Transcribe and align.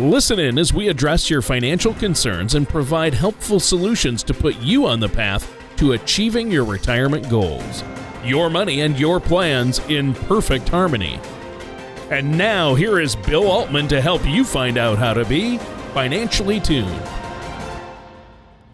Listen 0.00 0.38
in 0.38 0.58
as 0.58 0.72
we 0.72 0.88
address 0.88 1.28
your 1.28 1.42
financial 1.42 1.92
concerns 1.92 2.54
and 2.54 2.66
provide 2.66 3.12
helpful 3.12 3.60
solutions 3.60 4.22
to 4.22 4.32
put 4.32 4.56
you 4.60 4.86
on 4.86 4.98
the 4.98 5.10
path 5.10 5.52
to 5.76 5.92
achieving 5.92 6.50
your 6.50 6.64
retirement 6.64 7.28
goals. 7.28 7.84
Your 8.24 8.48
money 8.48 8.80
and 8.80 8.98
your 8.98 9.20
plans 9.20 9.78
in 9.90 10.14
perfect 10.14 10.70
harmony. 10.70 11.20
And 12.08 12.38
now, 12.38 12.74
here 12.74 12.98
is 12.98 13.14
Bill 13.14 13.46
Altman 13.46 13.88
to 13.88 14.00
help 14.00 14.26
you 14.26 14.42
find 14.42 14.78
out 14.78 14.96
how 14.96 15.12
to 15.12 15.26
be 15.26 15.58
financially 15.92 16.60
tuned. 16.60 17.02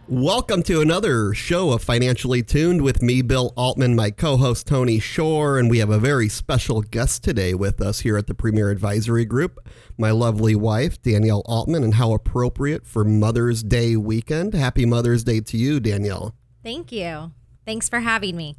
Welcome 0.09 0.63
to 0.65 0.81
another 0.81 1.35
show 1.35 1.73
of 1.73 1.83
Financially 1.83 2.41
Tuned 2.41 2.81
with 2.83 3.03
me, 3.03 3.23
Bill 3.23 3.53
Altman, 3.57 3.97
my 3.97 4.13
co 4.13 4.37
host, 4.37 4.65
Tony 4.69 5.01
Shore, 5.01 5.59
and 5.59 5.69
we 5.69 5.79
have 5.79 5.91
a 5.91 5.99
very 5.99 6.29
special 6.29 6.81
guest 6.81 7.25
today 7.25 7.55
with 7.55 7.81
us 7.81 7.99
here 8.01 8.17
at 8.17 8.29
the 8.29 8.35
Premier 8.35 8.71
Advisory 8.71 9.25
Group, 9.25 9.59
my 9.99 10.13
lovely 10.13 10.55
wife, 10.55 11.03
Danielle 11.03 11.43
Altman, 11.45 11.83
and 11.83 11.95
how 11.95 12.13
appropriate 12.13 12.87
for 12.87 13.05
Mother's 13.05 13.65
Day 13.65 13.97
weekend. 13.97 14.55
Happy 14.55 14.87
Mother's 14.87 15.25
Day 15.25 15.41
to 15.41 15.57
you, 15.57 15.81
Danielle. 15.81 16.37
Thank 16.63 16.93
you. 16.93 17.33
Thanks 17.65 17.89
for 17.89 17.99
having 17.99 18.37
me. 18.37 18.55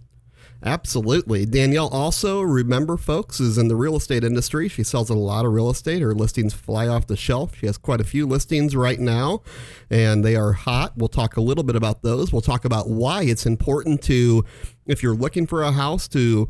Absolutely. 0.63 1.45
Danielle 1.45 1.87
also, 1.89 2.41
remember, 2.41 2.97
folks, 2.97 3.39
is 3.39 3.57
in 3.57 3.67
the 3.67 3.75
real 3.75 3.95
estate 3.95 4.23
industry. 4.23 4.67
She 4.67 4.83
sells 4.83 5.09
a 5.09 5.13
lot 5.13 5.45
of 5.45 5.53
real 5.53 5.69
estate. 5.69 6.01
Her 6.01 6.15
listings 6.15 6.53
fly 6.53 6.87
off 6.87 7.05
the 7.05 7.15
shelf. 7.15 7.55
She 7.55 7.67
has 7.67 7.77
quite 7.77 8.01
a 8.01 8.03
few 8.03 8.25
listings 8.25 8.75
right 8.75 8.99
now, 8.99 9.43
and 9.89 10.25
they 10.25 10.35
are 10.35 10.53
hot. 10.53 10.93
We'll 10.97 11.09
talk 11.09 11.37
a 11.37 11.41
little 11.41 11.63
bit 11.63 11.75
about 11.75 12.01
those. 12.01 12.33
We'll 12.33 12.41
talk 12.41 12.65
about 12.65 12.89
why 12.89 13.23
it's 13.23 13.45
important 13.45 14.01
to, 14.03 14.43
if 14.87 15.03
you're 15.03 15.15
looking 15.15 15.45
for 15.45 15.61
a 15.61 15.71
house, 15.71 16.07
to 16.09 16.47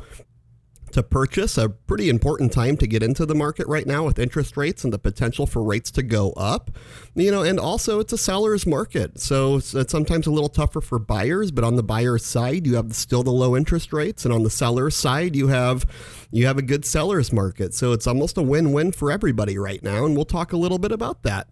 to 0.92 1.02
purchase, 1.02 1.58
a 1.58 1.68
pretty 1.68 2.08
important 2.08 2.52
time 2.52 2.76
to 2.78 2.86
get 2.86 3.02
into 3.02 3.26
the 3.26 3.34
market 3.34 3.66
right 3.66 3.86
now 3.86 4.04
with 4.04 4.18
interest 4.18 4.56
rates 4.56 4.84
and 4.84 4.92
the 4.92 4.98
potential 4.98 5.46
for 5.46 5.62
rates 5.62 5.90
to 5.92 6.02
go 6.02 6.32
up. 6.32 6.70
You 7.14 7.30
know, 7.30 7.42
and 7.42 7.58
also 7.58 8.00
it's 8.00 8.12
a 8.12 8.18
seller's 8.18 8.66
market. 8.66 9.20
So 9.20 9.56
it's, 9.56 9.74
sometimes 9.90 10.26
a 10.26 10.30
little 10.30 10.48
tougher 10.48 10.80
for 10.80 10.98
buyers, 10.98 11.50
but 11.50 11.64
on 11.64 11.76
the 11.76 11.82
buyer's 11.82 12.24
side, 12.24 12.66
you 12.66 12.76
have 12.76 12.94
still 12.94 13.22
the 13.22 13.30
low 13.30 13.56
interest 13.56 13.92
rates 13.92 14.24
and 14.24 14.32
on 14.32 14.42
the 14.42 14.50
seller's 14.50 14.96
side, 14.96 15.36
you 15.36 15.48
have 15.48 15.86
you 16.30 16.46
have 16.46 16.58
a 16.58 16.62
good 16.62 16.84
seller's 16.84 17.32
market. 17.32 17.74
So 17.74 17.92
it's 17.92 18.06
almost 18.06 18.36
a 18.36 18.42
win-win 18.42 18.92
for 18.92 19.10
everybody 19.10 19.58
right 19.58 19.82
now, 19.82 20.04
and 20.04 20.14
we'll 20.14 20.24
talk 20.24 20.52
a 20.52 20.56
little 20.56 20.78
bit 20.78 20.92
about 20.92 21.22
that. 21.22 21.48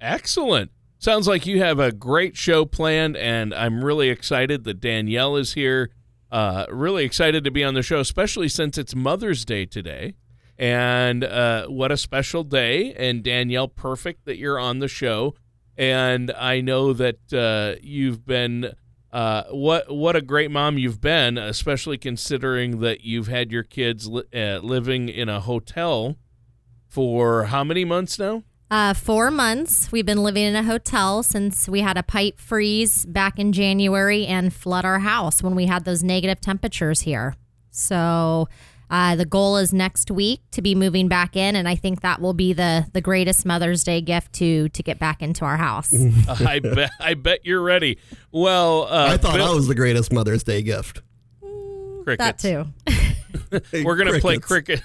Excellent. 0.00 0.70
Sounds 0.98 1.28
like 1.28 1.44
you 1.44 1.60
have 1.60 1.78
a 1.78 1.92
great 1.92 2.36
show 2.36 2.64
planned, 2.64 3.16
and 3.16 3.52
I'm 3.52 3.84
really 3.84 4.08
excited 4.08 4.64
that 4.64 4.80
Danielle 4.80 5.36
is 5.36 5.52
here 5.52 5.90
uh, 6.30 6.66
really 6.70 7.04
excited 7.04 7.44
to 7.44 7.50
be 7.50 7.64
on 7.64 7.74
the 7.74 7.82
show, 7.82 8.00
especially 8.00 8.48
since 8.48 8.78
it's 8.78 8.94
Mother's 8.94 9.44
Day 9.44 9.66
today. 9.66 10.14
And 10.58 11.24
uh, 11.24 11.66
what 11.66 11.90
a 11.90 11.96
special 11.96 12.44
day. 12.44 12.94
And 12.94 13.22
Danielle, 13.22 13.68
perfect 13.68 14.24
that 14.24 14.38
you're 14.38 14.58
on 14.58 14.78
the 14.78 14.88
show. 14.88 15.34
And 15.76 16.30
I 16.32 16.60
know 16.60 16.92
that 16.92 17.32
uh, 17.32 17.80
you've 17.82 18.24
been 18.24 18.74
uh, 19.14 19.44
what 19.50 19.94
what 19.94 20.16
a 20.16 20.20
great 20.20 20.50
mom 20.50 20.76
you've 20.76 21.00
been, 21.00 21.38
especially 21.38 21.96
considering 21.96 22.80
that 22.80 23.02
you've 23.02 23.28
had 23.28 23.52
your 23.52 23.62
kids 23.62 24.08
li- 24.08 24.24
uh, 24.34 24.58
living 24.58 25.08
in 25.08 25.28
a 25.28 25.40
hotel 25.40 26.16
for 26.88 27.44
how 27.44 27.62
many 27.62 27.84
months 27.84 28.18
now? 28.18 28.42
Uh, 28.70 28.94
four 28.94 29.30
months. 29.30 29.92
We've 29.92 30.06
been 30.06 30.22
living 30.22 30.42
in 30.44 30.56
a 30.56 30.62
hotel 30.62 31.22
since 31.22 31.68
we 31.68 31.80
had 31.80 31.96
a 31.96 32.02
pipe 32.02 32.40
freeze 32.40 33.04
back 33.04 33.38
in 33.38 33.52
January 33.52 34.26
and 34.26 34.52
flood 34.52 34.84
our 34.84 34.98
house 35.00 35.42
when 35.42 35.54
we 35.54 35.66
had 35.66 35.84
those 35.84 36.02
negative 36.02 36.40
temperatures 36.40 37.02
here. 37.02 37.36
So 37.70 38.48
uh, 38.90 39.16
the 39.16 39.26
goal 39.26 39.56
is 39.56 39.72
next 39.72 40.10
week 40.10 40.40
to 40.52 40.62
be 40.62 40.74
moving 40.74 41.08
back 41.08 41.36
in, 41.36 41.56
and 41.56 41.68
I 41.68 41.74
think 41.74 42.00
that 42.02 42.20
will 42.20 42.32
be 42.34 42.52
the 42.52 42.86
the 42.92 43.00
greatest 43.00 43.44
Mother's 43.44 43.84
Day 43.84 44.00
gift 44.00 44.32
to 44.34 44.68
to 44.70 44.82
get 44.82 44.98
back 44.98 45.22
into 45.22 45.44
our 45.44 45.56
house. 45.56 45.92
I 46.28 46.60
bet 46.60 46.90
I 47.00 47.14
bet 47.14 47.40
you're 47.44 47.62
ready. 47.62 47.98
Well, 48.32 48.84
uh, 48.84 49.08
I 49.12 49.16
thought 49.16 49.34
Bill- 49.34 49.48
that 49.48 49.54
was 49.54 49.68
the 49.68 49.74
greatest 49.74 50.12
Mother's 50.12 50.42
Day 50.42 50.62
gift. 50.62 51.02
Crickets. 52.04 52.42
That 52.42 52.72
too. 53.72 53.82
We're 53.84 53.96
gonna 53.96 54.20
play 54.20 54.38
cricket. 54.38 54.82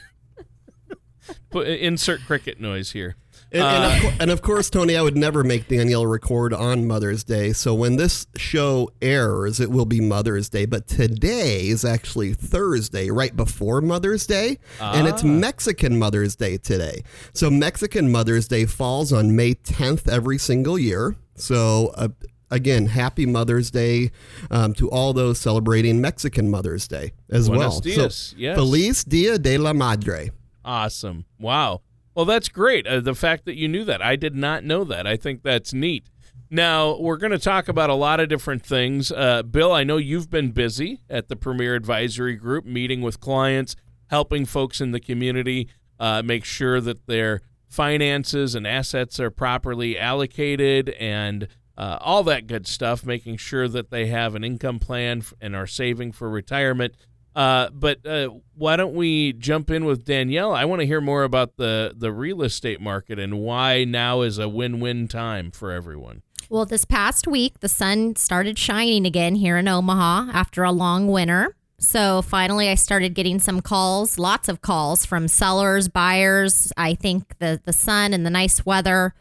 Put, 1.52 1.68
insert 1.68 2.22
cricket 2.26 2.60
noise 2.60 2.92
here. 2.92 3.16
And, 3.52 3.64
and, 3.64 4.06
of 4.06 4.22
and 4.22 4.32
of 4.32 4.42
course, 4.44 4.70
Tony, 4.70 4.96
I 4.96 5.02
would 5.02 5.18
never 5.18 5.44
make 5.44 5.68
Danielle 5.68 6.06
record 6.06 6.54
on 6.54 6.86
Mother's 6.88 7.24
Day. 7.24 7.52
So 7.52 7.74
when 7.74 7.96
this 7.96 8.28
show 8.36 8.92
airs, 9.02 9.60
it 9.60 9.72
will 9.72 9.86
be 9.86 10.00
Mother's 10.02 10.50
Day. 10.50 10.66
But 10.66 10.88
today 10.88 11.68
is 11.68 11.84
actually 11.84 12.34
Thursday, 12.36 13.10
right 13.10 13.36
before 13.36 13.82
Mother's 13.82 14.28
Day. 14.28 14.60
And 14.80 15.08
it's 15.08 15.24
Mexican 15.24 15.98
Mother's 15.98 16.36
Day 16.36 16.58
today. 16.58 17.04
So 17.34 17.50
Mexican 17.50 18.12
Mother's 18.12 18.48
Day 18.48 18.66
falls 18.66 19.12
on 19.12 19.36
May 19.36 19.56
10th 19.56 20.08
every 20.08 20.38
single 20.38 20.78
year. 20.78 21.16
So, 21.36 21.92
uh, 21.96 22.10
again, 22.52 22.86
happy 22.88 23.26
Mother's 23.26 23.72
Day 23.72 24.12
um, 24.52 24.74
to 24.76 24.90
all 24.92 25.14
those 25.14 25.40
celebrating 25.40 26.02
Mexican 26.02 26.52
Mother's 26.52 26.88
Day 26.88 27.14
as 27.32 27.48
Buenos 27.50 27.74
well. 27.74 27.80
dias, 27.82 28.16
So, 28.16 28.36
yes. 28.38 28.56
Feliz 28.58 29.04
Dia 29.06 29.40
de 29.40 29.58
la 29.58 29.74
Madre. 29.74 30.30
Awesome. 30.64 31.26
Wow. 31.40 31.82
Well, 32.16 32.26
that's 32.26 32.50
great. 32.50 32.88
Uh, 32.88 33.00
the 33.00 33.16
fact 33.16 33.46
that 33.46 33.56
you 33.56 33.68
knew 33.68 33.86
that. 33.86 34.02
I 34.02 34.16
did 34.16 34.36
not 34.36 34.64
know 34.64 34.84
that. 34.84 35.08
I 35.08 35.16
think 35.16 35.44
that's 35.44 35.74
neat. 35.74 36.10
Now, 36.52 36.98
we're 36.98 37.18
going 37.18 37.32
to 37.32 37.40
talk 37.40 37.68
about 37.68 37.92
a 37.92 37.96
lot 37.96 38.20
of 38.20 38.28
different 38.28 38.66
things. 38.66 39.12
Uh, 39.12 39.44
Bill, 39.44 39.72
I 39.72 39.84
know 39.84 39.98
you've 39.98 40.32
been 40.32 40.52
busy 40.52 41.02
at 41.10 41.28
the 41.28 41.36
Premier 41.36 41.76
Advisory 41.76 42.36
Group, 42.36 42.66
meeting 42.66 43.02
with 43.02 43.20
clients, 43.20 43.76
helping 44.08 44.46
folks 44.46 44.82
in 44.82 44.92
the 44.92 45.00
community 45.00 45.70
uh, 46.00 46.24
make 46.24 46.44
sure 46.44 46.82
that 46.82 47.06
their 47.06 47.42
finances 47.68 48.56
and 48.56 48.66
assets 48.66 49.20
are 49.20 49.30
properly 49.30 49.98
allocated 49.98 50.90
and 51.00 51.48
uh, 51.78 51.98
all 52.02 52.24
that 52.24 52.48
good 52.48 52.66
stuff, 52.66 53.06
making 53.06 53.38
sure 53.38 53.68
that 53.68 53.92
they 53.92 54.08
have 54.08 54.34
an 54.34 54.44
income 54.44 54.80
plan 54.80 55.24
and 55.40 55.56
are 55.56 55.68
saving 55.68 56.12
for 56.12 56.30
retirement. 56.30 56.96
Uh, 57.36 57.70
but 57.70 58.06
uh, 58.06 58.30
why 58.56 58.76
don't 58.76 58.94
we 58.94 59.34
jump 59.34 59.70
in 59.70 59.86
with 59.86 60.04
Danielle? 60.04 60.54
I 60.54 60.66
want 60.66 60.82
to 60.82 60.86
hear 60.86 61.02
more 61.02 61.24
about 61.24 61.58
the, 61.58 61.94
the 61.96 62.12
real 62.12 62.42
estate 62.42 62.82
market 62.82 63.20
and 63.20 63.40
why 63.40 63.84
now 63.84 64.22
is 64.22 64.38
a 64.38 64.50
win 64.50 64.80
win 64.80 65.08
time 65.08 65.52
for 65.52 65.72
everyone. 65.72 66.24
Well, 66.50 66.66
this 66.66 66.84
past 66.84 67.28
week, 67.28 67.60
the 67.60 67.70
sun 67.70 68.16
started 68.16 68.58
shining 68.58 69.06
again 69.06 69.36
here 69.36 69.58
in 69.58 69.68
Omaha 69.68 70.32
after 70.34 70.64
a 70.64 70.72
long 70.72 71.08
winter. 71.08 71.56
So 71.78 72.22
finally, 72.22 72.68
I 72.68 72.76
started 72.76 73.14
getting 73.14 73.40
some 73.40 73.62
calls, 73.62 74.20
lots 74.20 74.50
of 74.50 74.62
calls 74.62 75.06
from 75.06 75.28
sellers, 75.28 75.88
buyers. 75.88 76.74
I 76.76 76.96
think 76.96 77.38
the, 77.40 77.62
the 77.64 77.72
sun 77.72 78.14
and 78.14 78.26
the 78.26 78.30
nice 78.30 78.66
weather 78.66 79.14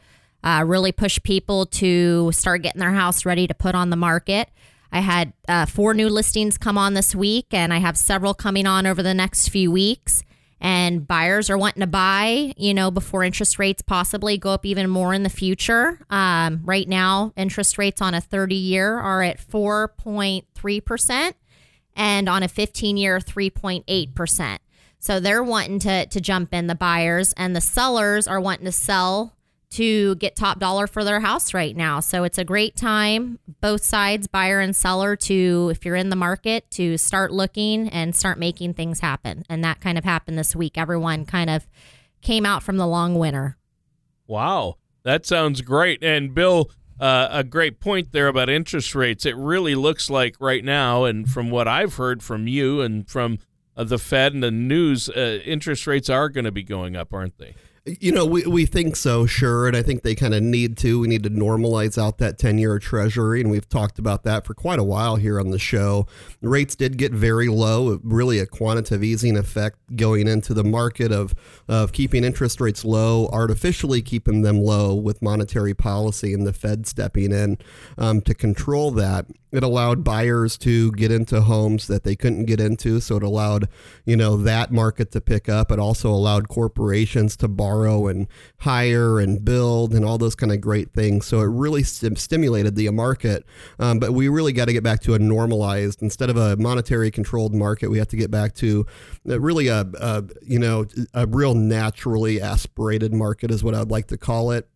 uh, 0.42 0.64
really 0.66 0.90
pushed 0.90 1.22
people 1.22 1.66
to 1.66 2.32
start 2.32 2.62
getting 2.62 2.80
their 2.80 2.92
house 2.92 3.24
ready 3.24 3.46
to 3.46 3.54
put 3.54 3.74
on 3.74 3.90
the 3.90 3.96
market. 3.96 4.48
I 4.92 5.00
had 5.00 5.32
uh, 5.48 5.66
four 5.66 5.94
new 5.94 6.08
listings 6.08 6.58
come 6.58 6.78
on 6.78 6.94
this 6.94 7.14
week, 7.14 7.46
and 7.52 7.72
I 7.72 7.78
have 7.78 7.96
several 7.96 8.34
coming 8.34 8.66
on 8.66 8.86
over 8.86 9.02
the 9.02 9.14
next 9.14 9.48
few 9.48 9.70
weeks. 9.70 10.22
And 10.60 11.06
buyers 11.06 11.50
are 11.50 11.58
wanting 11.58 11.82
to 11.82 11.86
buy, 11.86 12.52
you 12.56 12.74
know, 12.74 12.90
before 12.90 13.22
interest 13.22 13.60
rates 13.60 13.80
possibly 13.80 14.38
go 14.38 14.50
up 14.50 14.66
even 14.66 14.90
more 14.90 15.14
in 15.14 15.22
the 15.22 15.30
future. 15.30 16.00
Um, 16.10 16.62
right 16.64 16.88
now, 16.88 17.32
interest 17.36 17.78
rates 17.78 18.02
on 18.02 18.12
a 18.12 18.20
30 18.20 18.56
year 18.56 18.98
are 18.98 19.22
at 19.22 19.38
4.3%, 19.38 21.34
and 21.94 22.28
on 22.28 22.42
a 22.42 22.48
15 22.48 22.96
year, 22.96 23.20
3.8%. 23.20 24.58
So 24.98 25.20
they're 25.20 25.44
wanting 25.44 25.78
to, 25.80 26.06
to 26.06 26.20
jump 26.20 26.52
in, 26.52 26.66
the 26.66 26.74
buyers, 26.74 27.32
and 27.36 27.54
the 27.54 27.60
sellers 27.60 28.26
are 28.26 28.40
wanting 28.40 28.64
to 28.64 28.72
sell 28.72 29.34
to 29.70 30.14
get 30.16 30.34
top 30.34 30.58
dollar 30.58 30.86
for 30.86 31.04
their 31.04 31.20
house 31.20 31.52
right 31.52 31.76
now. 31.76 32.00
So 32.00 32.24
it's 32.24 32.38
a 32.38 32.44
great 32.44 32.74
time, 32.74 33.38
both 33.60 33.84
sides, 33.84 34.26
buyer 34.26 34.60
and 34.60 34.74
seller, 34.74 35.14
to, 35.16 35.68
if 35.70 35.84
you're 35.84 35.96
in 35.96 36.08
the 36.08 36.16
market, 36.16 36.70
to 36.72 36.96
start 36.96 37.32
looking 37.32 37.88
and 37.88 38.16
start 38.16 38.38
making 38.38 38.74
things 38.74 39.00
happen. 39.00 39.44
And 39.48 39.62
that 39.64 39.80
kind 39.80 39.98
of 39.98 40.04
happened 40.04 40.38
this 40.38 40.56
week. 40.56 40.78
Everyone 40.78 41.24
kind 41.24 41.50
of 41.50 41.66
came 42.22 42.46
out 42.46 42.62
from 42.62 42.78
the 42.78 42.86
long 42.86 43.18
winter. 43.18 43.56
Wow, 44.26 44.76
that 45.02 45.26
sounds 45.26 45.60
great. 45.60 46.02
And 46.02 46.34
Bill, 46.34 46.70
uh, 46.98 47.28
a 47.30 47.44
great 47.44 47.78
point 47.78 48.12
there 48.12 48.28
about 48.28 48.48
interest 48.48 48.94
rates. 48.94 49.24
It 49.24 49.36
really 49.36 49.74
looks 49.74 50.10
like 50.10 50.36
right 50.40 50.64
now, 50.64 51.04
and 51.04 51.28
from 51.28 51.50
what 51.50 51.68
I've 51.68 51.94
heard 51.94 52.22
from 52.22 52.48
you 52.48 52.80
and 52.80 53.08
from 53.08 53.38
uh, 53.76 53.84
the 53.84 53.98
Fed 53.98 54.34
and 54.34 54.42
the 54.42 54.50
news, 54.50 55.08
uh, 55.08 55.40
interest 55.44 55.86
rates 55.86 56.10
are 56.10 56.28
going 56.28 56.44
to 56.44 56.52
be 56.52 56.64
going 56.64 56.96
up, 56.96 57.12
aren't 57.14 57.38
they? 57.38 57.54
You 58.00 58.12
know, 58.12 58.26
we, 58.26 58.44
we 58.44 58.66
think 58.66 58.96
so, 58.96 59.24
sure. 59.26 59.66
And 59.66 59.76
I 59.76 59.82
think 59.82 60.02
they 60.02 60.14
kind 60.14 60.34
of 60.34 60.42
need 60.42 60.76
to. 60.78 61.00
We 61.00 61.08
need 61.08 61.22
to 61.22 61.30
normalize 61.30 61.96
out 61.96 62.18
that 62.18 62.38
10 62.38 62.58
year 62.58 62.78
treasury. 62.78 63.40
And 63.40 63.50
we've 63.50 63.68
talked 63.68 63.98
about 63.98 64.24
that 64.24 64.44
for 64.44 64.54
quite 64.54 64.78
a 64.78 64.84
while 64.84 65.16
here 65.16 65.40
on 65.40 65.50
the 65.50 65.58
show. 65.58 66.06
Rates 66.42 66.74
did 66.74 66.98
get 66.98 67.12
very 67.12 67.48
low, 67.48 67.98
really 68.02 68.38
a 68.38 68.46
quantitative 68.46 69.02
easing 69.02 69.36
effect 69.36 69.78
going 69.96 70.28
into 70.28 70.54
the 70.54 70.64
market 70.64 71.12
of, 71.12 71.34
of 71.66 71.92
keeping 71.92 72.24
interest 72.24 72.60
rates 72.60 72.84
low, 72.84 73.28
artificially 73.28 74.02
keeping 74.02 74.42
them 74.42 74.60
low 74.60 74.94
with 74.94 75.22
monetary 75.22 75.74
policy 75.74 76.34
and 76.34 76.46
the 76.46 76.52
Fed 76.52 76.86
stepping 76.86 77.32
in 77.32 77.58
um, 77.96 78.20
to 78.22 78.34
control 78.34 78.90
that 78.92 79.26
it 79.52 79.62
allowed 79.62 80.04
buyers 80.04 80.58
to 80.58 80.92
get 80.92 81.10
into 81.10 81.40
homes 81.40 81.86
that 81.86 82.04
they 82.04 82.16
couldn't 82.16 82.44
get 82.44 82.60
into. 82.60 83.00
So 83.00 83.16
it 83.16 83.22
allowed 83.22 83.68
you 84.04 84.16
know 84.16 84.36
that 84.38 84.72
market 84.72 85.10
to 85.12 85.20
pick 85.20 85.48
up. 85.48 85.70
It 85.70 85.78
also 85.78 86.10
allowed 86.10 86.48
corporations 86.48 87.36
to 87.38 87.48
borrow 87.48 88.06
and 88.06 88.26
hire 88.58 89.18
and 89.20 89.44
build 89.44 89.94
and 89.94 90.04
all 90.04 90.18
those 90.18 90.34
kind 90.34 90.52
of 90.52 90.60
great 90.60 90.92
things. 90.92 91.26
So 91.26 91.40
it 91.40 91.46
really 91.46 91.82
st- 91.82 92.18
stimulated 92.18 92.74
the 92.74 92.88
market. 92.90 93.44
Um, 93.78 93.98
but 93.98 94.12
we 94.12 94.28
really 94.28 94.52
got 94.52 94.66
to 94.66 94.72
get 94.72 94.82
back 94.82 95.00
to 95.00 95.14
a 95.14 95.18
normalized 95.18 96.02
instead 96.02 96.30
of 96.30 96.36
a 96.36 96.56
monetary 96.56 97.10
controlled 97.10 97.54
market 97.54 97.90
we 97.90 97.98
have 97.98 98.08
to 98.08 98.16
get 98.16 98.30
back 98.30 98.54
to 98.54 98.86
really 99.24 99.68
a, 99.68 99.86
a 100.00 100.24
you 100.42 100.58
know 100.58 100.86
a 101.14 101.26
real 101.26 101.54
naturally 101.54 102.40
aspirated 102.40 103.12
market 103.12 103.50
is 103.50 103.62
what 103.62 103.74
i'd 103.74 103.90
like 103.90 104.06
to 104.06 104.16
call 104.16 104.50
it 104.50 104.68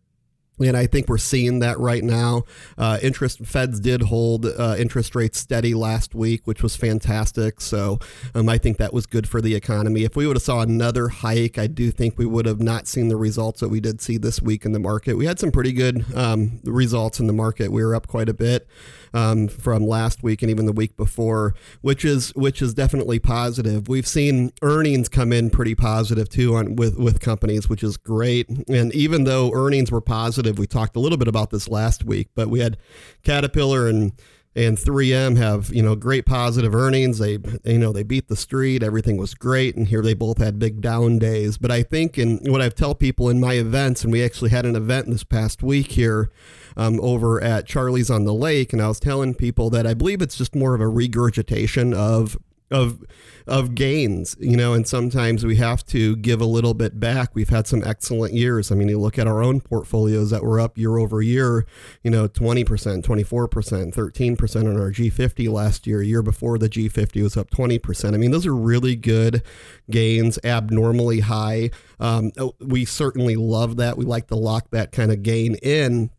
and 0.59 0.77
I 0.77 0.85
think 0.85 1.09
we're 1.09 1.17
seeing 1.17 1.59
that 1.59 1.79
right 1.79 2.03
now. 2.03 2.43
Uh, 2.77 2.99
interest 3.01 3.39
Feds 3.45 3.79
did 3.79 4.03
hold 4.03 4.45
uh, 4.45 4.75
interest 4.77 5.15
rates 5.15 5.39
steady 5.39 5.73
last 5.73 6.13
week, 6.13 6.45
which 6.45 6.61
was 6.61 6.75
fantastic. 6.75 7.59
So 7.59 7.99
um, 8.35 8.47
I 8.49 8.57
think 8.57 8.77
that 8.77 8.93
was 8.93 9.05
good 9.05 9.27
for 9.27 9.41
the 9.41 9.55
economy. 9.55 10.03
If 10.03 10.15
we 10.15 10.27
would 10.27 10.35
have 10.35 10.43
saw 10.43 10.61
another 10.61 11.07
hike, 11.07 11.57
I 11.57 11.67
do 11.67 11.91
think 11.91 12.17
we 12.17 12.25
would 12.25 12.45
have 12.45 12.61
not 12.61 12.87
seen 12.87 13.07
the 13.07 13.17
results 13.17 13.61
that 13.61 13.69
we 13.69 13.79
did 13.79 14.01
see 14.01 14.17
this 14.17 14.41
week 14.41 14.65
in 14.65 14.73
the 14.73 14.79
market. 14.79 15.17
We 15.17 15.25
had 15.25 15.39
some 15.39 15.51
pretty 15.51 15.73
good 15.73 16.05
um, 16.15 16.59
results 16.63 17.19
in 17.19 17.27
the 17.27 17.33
market. 17.33 17.71
We 17.71 17.83
were 17.83 17.95
up 17.95 18.07
quite 18.07 18.29
a 18.29 18.33
bit 18.33 18.67
um, 19.13 19.47
from 19.47 19.85
last 19.85 20.23
week 20.23 20.41
and 20.41 20.49
even 20.49 20.65
the 20.65 20.71
week 20.71 20.97
before, 20.97 21.55
which 21.81 22.03
is 22.05 22.33
which 22.35 22.61
is 22.61 22.73
definitely 22.73 23.19
positive. 23.19 23.87
We've 23.87 24.07
seen 24.07 24.51
earnings 24.61 25.09
come 25.09 25.31
in 25.31 25.49
pretty 25.49 25.75
positive 25.75 26.29
too 26.29 26.55
on 26.55 26.75
with 26.75 26.97
with 26.97 27.19
companies, 27.19 27.69
which 27.69 27.83
is 27.83 27.97
great. 27.97 28.49
And 28.67 28.93
even 28.93 29.23
though 29.23 29.51
earnings 29.53 29.91
were 29.91 30.01
positive, 30.01 30.42
we 30.51 30.67
talked 30.67 30.95
a 30.95 30.99
little 30.99 31.17
bit 31.17 31.27
about 31.27 31.49
this 31.49 31.67
last 31.67 32.03
week, 32.03 32.29
but 32.35 32.49
we 32.49 32.59
had 32.59 32.77
Caterpillar 33.23 33.87
and 33.87 34.13
and 34.55 34.77
3M 34.77 35.37
have 35.37 35.73
you 35.73 35.81
know 35.81 35.95
great 35.95 36.25
positive 36.25 36.75
earnings. 36.75 37.17
They 37.17 37.39
you 37.63 37.79
know 37.79 37.91
they 37.91 38.03
beat 38.03 38.27
the 38.27 38.35
street. 38.35 38.83
Everything 38.83 39.17
was 39.17 39.33
great, 39.33 39.75
and 39.75 39.87
here 39.87 40.01
they 40.01 40.13
both 40.13 40.37
had 40.37 40.59
big 40.59 40.81
down 40.81 41.19
days. 41.19 41.57
But 41.57 41.71
I 41.71 41.83
think 41.83 42.17
in 42.17 42.39
what 42.51 42.61
I 42.61 42.69
tell 42.69 42.95
people 42.95 43.29
in 43.29 43.39
my 43.39 43.53
events, 43.53 44.03
and 44.03 44.11
we 44.11 44.23
actually 44.23 44.51
had 44.51 44.65
an 44.65 44.75
event 44.75 45.07
this 45.07 45.23
past 45.23 45.63
week 45.63 45.91
here 45.93 46.29
um, 46.77 46.99
over 47.01 47.41
at 47.41 47.65
Charlie's 47.65 48.11
on 48.11 48.25
the 48.25 48.33
Lake, 48.33 48.73
and 48.73 48.81
I 48.81 48.87
was 48.87 48.99
telling 48.99 49.33
people 49.33 49.69
that 49.71 49.87
I 49.87 49.93
believe 49.93 50.21
it's 50.21 50.37
just 50.37 50.55
more 50.55 50.75
of 50.75 50.81
a 50.81 50.87
regurgitation 50.87 51.93
of 51.93 52.37
of 52.73 53.03
of 53.45 53.75
gains, 53.75 54.37
you 54.39 54.55
know, 54.55 54.73
and 54.73 54.87
sometimes 54.87 55.45
we 55.45 55.57
have 55.57 55.85
to 55.85 56.15
give 56.15 56.39
a 56.39 56.45
little 56.45 56.73
bit 56.73 56.99
back. 56.99 57.35
We've 57.35 57.49
had 57.49 57.67
some 57.67 57.83
excellent 57.83 58.33
years. 58.33 58.71
I 58.71 58.75
mean, 58.75 58.87
you 58.87 58.97
look 58.97 59.19
at 59.19 59.27
our 59.27 59.43
own 59.43 59.59
portfolios 59.59 60.29
that 60.29 60.43
were 60.43 60.61
up 60.61 60.77
year 60.77 60.97
over 60.97 61.21
year, 61.21 61.65
you 62.03 62.11
know, 62.11 62.27
20%, 62.29 62.65
24%, 63.03 63.93
13% 63.93 64.55
on 64.55 64.79
our 64.79 64.91
G50 64.91 65.51
last 65.51 65.85
year. 65.85 66.01
Year 66.01 66.23
before 66.23 66.57
the 66.57 66.69
G50 66.69 67.21
was 67.21 67.35
up 67.35 67.49
20%. 67.49 68.13
I 68.13 68.17
mean, 68.17 68.31
those 68.31 68.47
are 68.47 68.55
really 68.55 68.95
good 68.95 69.43
gains, 69.91 70.39
abnormally 70.43 71.19
high. 71.19 71.69
Um, 71.99 72.31
we 72.61 72.85
certainly 72.85 73.35
love 73.35 73.75
that. 73.75 73.97
We 73.97 74.05
like 74.05 74.27
to 74.27 74.35
lock 74.35 74.69
that 74.71 74.93
kind 74.93 75.11
of 75.11 75.21
gain 75.21 75.55
in 75.55 76.11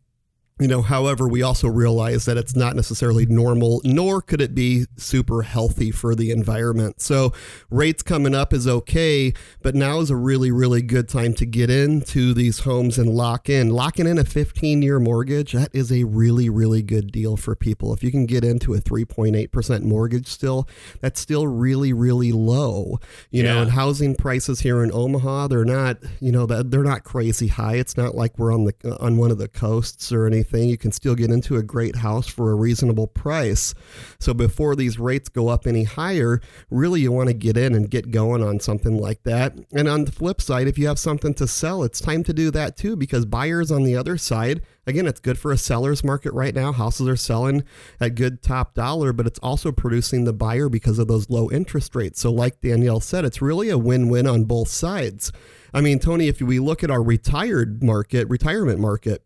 you 0.57 0.69
know, 0.69 0.81
however, 0.81 1.27
we 1.27 1.41
also 1.41 1.67
realize 1.67 2.23
that 2.23 2.37
it's 2.37 2.55
not 2.55 2.77
necessarily 2.77 3.25
normal, 3.25 3.81
nor 3.83 4.21
could 4.21 4.39
it 4.39 4.55
be 4.55 4.85
super 4.95 5.41
healthy 5.41 5.91
for 5.91 6.15
the 6.15 6.31
environment. 6.31 7.01
So, 7.01 7.33
rates 7.69 8.01
coming 8.01 8.33
up 8.33 8.53
is 8.53 8.65
okay, 8.65 9.33
but 9.61 9.75
now 9.75 9.99
is 9.99 10.09
a 10.09 10.15
really, 10.15 10.51
really 10.51 10.81
good 10.81 11.09
time 11.09 11.33
to 11.33 11.45
get 11.45 11.69
into 11.69 12.33
these 12.33 12.59
homes 12.59 12.97
and 12.97 13.09
lock 13.09 13.49
in. 13.49 13.69
Locking 13.69 14.07
in 14.07 14.17
a 14.17 14.23
15 14.23 14.81
year 14.81 14.97
mortgage, 14.97 15.51
that 15.51 15.75
is 15.75 15.91
a 15.91 16.05
really, 16.05 16.49
really 16.49 16.81
good 16.81 17.11
deal 17.11 17.35
for 17.35 17.53
people. 17.53 17.93
If 17.93 18.01
you 18.01 18.09
can 18.09 18.25
get 18.25 18.45
into 18.45 18.73
a 18.73 18.79
3.8% 18.79 19.81
mortgage 19.81 20.27
still, 20.27 20.69
that's 21.01 21.19
still 21.19 21.47
really, 21.47 21.91
really 21.91 22.31
low. 22.31 23.01
You 23.29 23.43
yeah. 23.43 23.55
know, 23.55 23.61
and 23.63 23.71
housing 23.71 24.15
prices 24.15 24.61
here 24.61 24.81
in 24.81 24.91
Omaha, 24.93 25.47
they're 25.47 25.65
not, 25.65 25.97
you 26.21 26.31
know, 26.31 26.45
they're 26.45 26.81
not 26.81 27.03
crazy 27.03 27.47
high. 27.47 27.75
It's 27.75 27.97
not 27.97 28.15
like 28.15 28.39
we're 28.39 28.53
on 28.53 28.63
the 28.63 28.97
on 29.01 29.17
one 29.17 29.31
of 29.31 29.37
the 29.37 29.49
coasts 29.49 30.13
or 30.13 30.25
anything 30.25 30.44
anything, 30.45 30.69
you 30.69 30.77
can 30.77 30.91
still 30.91 31.15
get 31.15 31.31
into 31.31 31.55
a 31.55 31.63
great 31.63 31.97
house 31.97 32.27
for 32.27 32.51
a 32.51 32.55
reasonable 32.55 33.07
price. 33.07 33.73
So 34.19 34.33
before 34.33 34.75
these 34.75 34.99
rates 34.99 35.29
go 35.29 35.47
up 35.47 35.67
any 35.67 35.83
higher, 35.83 36.41
really 36.69 37.01
you 37.01 37.11
want 37.11 37.29
to 37.29 37.33
get 37.33 37.57
in 37.57 37.73
and 37.73 37.89
get 37.89 38.11
going 38.11 38.43
on 38.43 38.59
something 38.59 38.97
like 38.97 39.23
that. 39.23 39.53
And 39.73 39.87
on 39.87 40.05
the 40.05 40.11
flip 40.11 40.41
side, 40.41 40.67
if 40.67 40.77
you 40.77 40.87
have 40.87 40.99
something 40.99 41.33
to 41.35 41.47
sell, 41.47 41.83
it's 41.83 41.99
time 41.99 42.23
to 42.23 42.33
do 42.33 42.51
that 42.51 42.77
too 42.77 42.95
because 42.95 43.25
buyers 43.25 43.71
on 43.71 43.83
the 43.83 43.95
other 43.95 44.17
side, 44.17 44.61
again, 44.87 45.07
it's 45.07 45.19
good 45.19 45.39
for 45.39 45.51
a 45.51 45.57
seller's 45.57 46.03
market 46.03 46.33
right 46.33 46.53
now. 46.53 46.71
Houses 46.71 47.07
are 47.07 47.15
selling 47.15 47.63
at 47.99 48.15
good 48.15 48.41
top 48.41 48.73
dollar, 48.73 49.13
but 49.13 49.27
it's 49.27 49.39
also 49.39 49.71
producing 49.71 50.25
the 50.25 50.33
buyer 50.33 50.69
because 50.69 50.99
of 50.99 51.07
those 51.07 51.29
low 51.29 51.49
interest 51.49 51.95
rates. 51.95 52.19
So 52.19 52.31
like 52.31 52.61
Danielle 52.61 52.99
said, 52.99 53.25
it's 53.25 53.41
really 53.41 53.69
a 53.69 53.77
win-win 53.77 54.27
on 54.27 54.43
both 54.43 54.67
sides. 54.67 55.31
I 55.73 55.81
mean, 55.81 55.99
Tony, 55.99 56.27
if 56.27 56.41
we 56.41 56.59
look 56.59 56.83
at 56.83 56.91
our 56.91 57.03
retired 57.03 57.83
market, 57.83 58.29
retirement 58.29 58.79
market, 58.79 59.23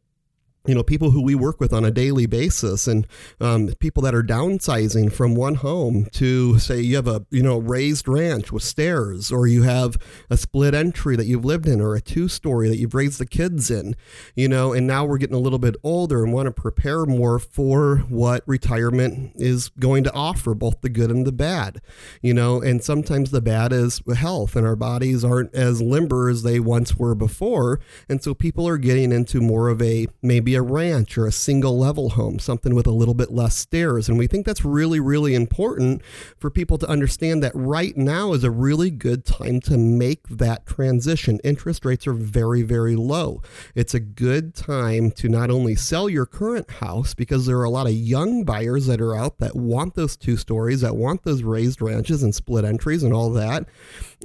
you 0.69 0.75
know 0.75 0.83
people 0.83 1.09
who 1.09 1.21
we 1.23 1.33
work 1.33 1.59
with 1.59 1.73
on 1.73 1.83
a 1.83 1.89
daily 1.89 2.27
basis 2.27 2.87
and 2.87 3.07
um, 3.41 3.69
people 3.79 4.03
that 4.03 4.13
are 4.13 4.21
downsizing 4.21 5.11
from 5.11 5.33
one 5.33 5.55
home 5.55 6.05
to 6.11 6.59
say 6.59 6.79
you 6.79 6.95
have 6.95 7.07
a 7.07 7.25
you 7.31 7.41
know 7.41 7.57
raised 7.57 8.07
ranch 8.07 8.51
with 8.51 8.61
stairs 8.61 9.31
or 9.31 9.47
you 9.47 9.63
have 9.63 9.97
a 10.29 10.37
split 10.37 10.75
entry 10.75 11.15
that 11.15 11.25
you've 11.25 11.43
lived 11.43 11.67
in 11.67 11.81
or 11.81 11.95
a 11.95 12.01
two 12.01 12.27
story 12.27 12.69
that 12.69 12.77
you've 12.77 12.93
raised 12.93 13.19
the 13.19 13.25
kids 13.25 13.71
in 13.71 13.95
you 14.35 14.47
know 14.47 14.73
and 14.73 14.85
now 14.85 15.03
we're 15.03 15.17
getting 15.17 15.35
a 15.35 15.39
little 15.39 15.57
bit 15.57 15.75
older 15.83 16.23
and 16.23 16.33
want 16.33 16.45
to 16.45 16.51
prepare 16.51 17.05
more 17.05 17.39
for 17.39 17.97
what 18.09 18.43
retirement 18.45 19.31
is 19.35 19.69
going 19.79 20.03
to 20.03 20.13
offer 20.13 20.53
both 20.53 20.81
the 20.81 20.89
good 20.89 21.09
and 21.09 21.25
the 21.25 21.31
bad 21.31 21.81
you 22.21 22.33
know 22.33 22.61
and 22.61 22.83
sometimes 22.83 23.31
the 23.31 23.41
bad 23.41 23.73
is 23.73 24.03
health 24.15 24.55
and 24.55 24.67
our 24.67 24.75
bodies 24.75 25.25
aren't 25.25 25.53
as 25.55 25.81
limber 25.81 26.29
as 26.29 26.43
they 26.43 26.59
once 26.59 26.95
were 26.95 27.15
before 27.15 27.79
and 28.07 28.21
so 28.21 28.35
people 28.35 28.67
are 28.67 28.77
getting 28.77 29.11
into 29.11 29.41
more 29.41 29.69
of 29.69 29.81
a 29.81 30.05
maybe 30.21 30.49
be 30.49 30.58
a 30.59 30.61
ranch 30.61 31.17
or 31.17 31.25
a 31.25 31.31
single 31.31 31.77
level 31.77 32.11
home, 32.11 32.37
something 32.37 32.75
with 32.75 32.85
a 32.85 32.91
little 32.91 33.13
bit 33.13 33.31
less 33.31 33.55
stairs. 33.55 34.09
And 34.09 34.17
we 34.17 34.27
think 34.27 34.45
that's 34.45 34.65
really, 34.65 34.99
really 34.99 35.33
important 35.33 36.03
for 36.37 36.49
people 36.49 36.77
to 36.77 36.87
understand 36.87 37.41
that 37.41 37.53
right 37.55 37.95
now 37.95 38.33
is 38.33 38.43
a 38.43 38.51
really 38.51 38.91
good 38.91 39.25
time 39.25 39.61
to 39.61 39.77
make 39.77 40.27
that 40.27 40.65
transition. 40.65 41.39
Interest 41.43 41.85
rates 41.85 42.05
are 42.05 42.13
very, 42.13 42.61
very 42.61 42.95
low. 42.95 43.41
It's 43.73 43.93
a 43.93 43.99
good 43.99 44.53
time 44.53 45.11
to 45.11 45.29
not 45.29 45.49
only 45.49 45.75
sell 45.75 46.09
your 46.09 46.25
current 46.25 46.69
house 46.69 47.13
because 47.13 47.45
there 47.45 47.57
are 47.57 47.63
a 47.63 47.69
lot 47.69 47.87
of 47.87 47.93
young 47.93 48.43
buyers 48.43 48.85
that 48.87 49.01
are 49.01 49.15
out 49.15 49.37
that 49.37 49.55
want 49.55 49.95
those 49.95 50.17
two 50.17 50.35
stories, 50.35 50.81
that 50.81 50.97
want 50.97 51.23
those 51.23 51.41
raised 51.41 51.81
ranches 51.81 52.21
and 52.21 52.35
split 52.35 52.65
entries 52.65 53.03
and 53.03 53.13
all 53.13 53.31
that. 53.31 53.65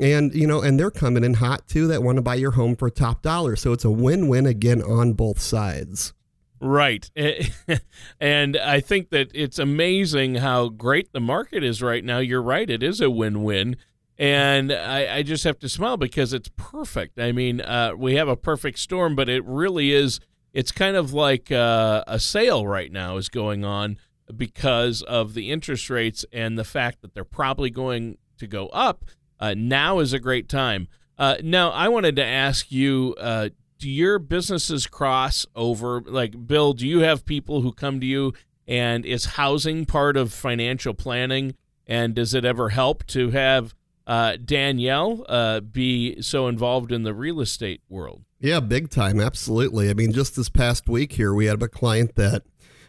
And, 0.01 0.35
you 0.35 0.49
know, 0.49 0.61
and 0.61 0.81
they're 0.81 0.91
coming 0.91 1.23
in 1.23 1.35
hot 1.35 1.69
too 1.69 1.87
that 1.87 2.03
want 2.03 2.17
to 2.17 2.23
buy 2.23 2.35
your 2.35 2.51
home 2.53 2.75
for 2.75 2.91
top 2.91 3.23
dollar. 3.23 3.55
So 3.55 3.73
it's 3.73 3.85
a 3.85 3.91
win 3.91 4.27
win 4.27 4.47
again 4.47 4.83
on 4.83 5.13
both 5.13 5.41
sides. 5.41 6.13
Right. 6.61 7.11
and 8.21 8.57
I 8.57 8.81
think 8.81 9.11
that 9.11 9.31
it's 9.35 9.59
amazing 9.59 10.37
how 10.37 10.69
great 10.69 11.13
the 11.13 11.21
market 11.21 11.63
is 11.63 11.83
right 11.83 12.05
now. 12.05 12.19
You're 12.19 12.43
right. 12.43 12.69
It 12.69 12.83
is 12.83 13.01
a 13.01 13.11
win 13.11 13.43
win. 13.43 13.77
And 14.17 14.73
I, 14.73 15.17
I, 15.17 15.23
just 15.25 15.43
have 15.43 15.59
to 15.59 15.69
smile 15.69 15.97
because 15.97 16.33
it's 16.33 16.49
perfect. 16.57 17.19
I 17.19 17.33
mean, 17.33 17.61
uh, 17.61 17.95
we 17.97 18.15
have 18.15 18.29
a 18.29 18.37
perfect 18.37 18.79
storm, 18.79 19.17
but 19.17 19.29
it 19.29 19.45
really 19.45 19.91
is. 19.93 20.21
It's 20.53 20.71
kind 20.71 20.95
of 20.95 21.13
like 21.13 21.51
uh, 21.51 22.05
a 22.07 22.21
sale 22.21 22.65
right 22.65 22.93
now 22.93 23.17
is 23.17 23.29
going 23.29 23.65
on 23.65 23.99
because 24.35 25.03
of 25.03 25.35
the 25.35 25.51
interest 25.51 25.91
rates 25.91 26.25
and 26.33 26.57
the 26.57 26.65
fact 26.65 27.03
that 27.03 27.13
they're 27.13 27.25
probably 27.25 27.71
going 27.71 28.19
to 28.39 28.47
go 28.47 28.69
up. 28.69 29.05
Uh, 29.41 29.55
now 29.57 29.99
is 29.99 30.13
a 30.13 30.21
great 30.21 30.49
time. 30.49 30.87
Uh, 31.19 31.37
now, 31.43 31.71
I 31.71 31.89
wanted 31.89 32.17
to 32.17 32.25
ask 32.25 32.73
you 32.73 33.15
uh, 33.19 33.51
do 33.79 33.89
your 33.89 34.19
businesses 34.19 34.87
cross 34.87 35.47
over? 35.55 36.01
Like, 36.01 36.47
Bill, 36.47 36.73
do 36.73 36.87
you 36.87 37.01
have 37.01 37.25
people 37.25 37.61
who 37.61 37.73
come 37.73 38.01
to 38.01 38.07
you 38.07 38.33
and 38.67 39.05
is 39.05 39.25
housing 39.25 39.85
part 39.87 40.17
of 40.17 40.33
financial 40.33 40.95
planning? 40.95 41.55
And 41.87 42.15
does 42.15 42.35
it 42.35 42.45
ever 42.45 42.71
help 42.71 43.07
to 43.09 43.31
have 43.31 43.75
uh, 44.07 44.37
Danielle 44.43 45.25
uh, 45.29 45.61
be 45.61 46.21
so 46.23 46.49
involved 46.49 46.93
in 46.93 47.03
the 47.03 47.15
real 47.15 47.41
estate 47.41 47.83
world? 47.89 48.23
Yeah, 48.41 48.61
big 48.61 48.91
time. 48.91 49.21
Absolutely. 49.21 49.91
I 49.91 49.95
mean, 49.95 50.13
just 50.13 50.37
this 50.37 50.49
past 50.49 50.89
week 50.89 51.13
here, 51.13 51.35
we 51.35 51.47
had 51.47 51.63
a 51.63 51.69
client 51.69 52.15
that 52.17 52.43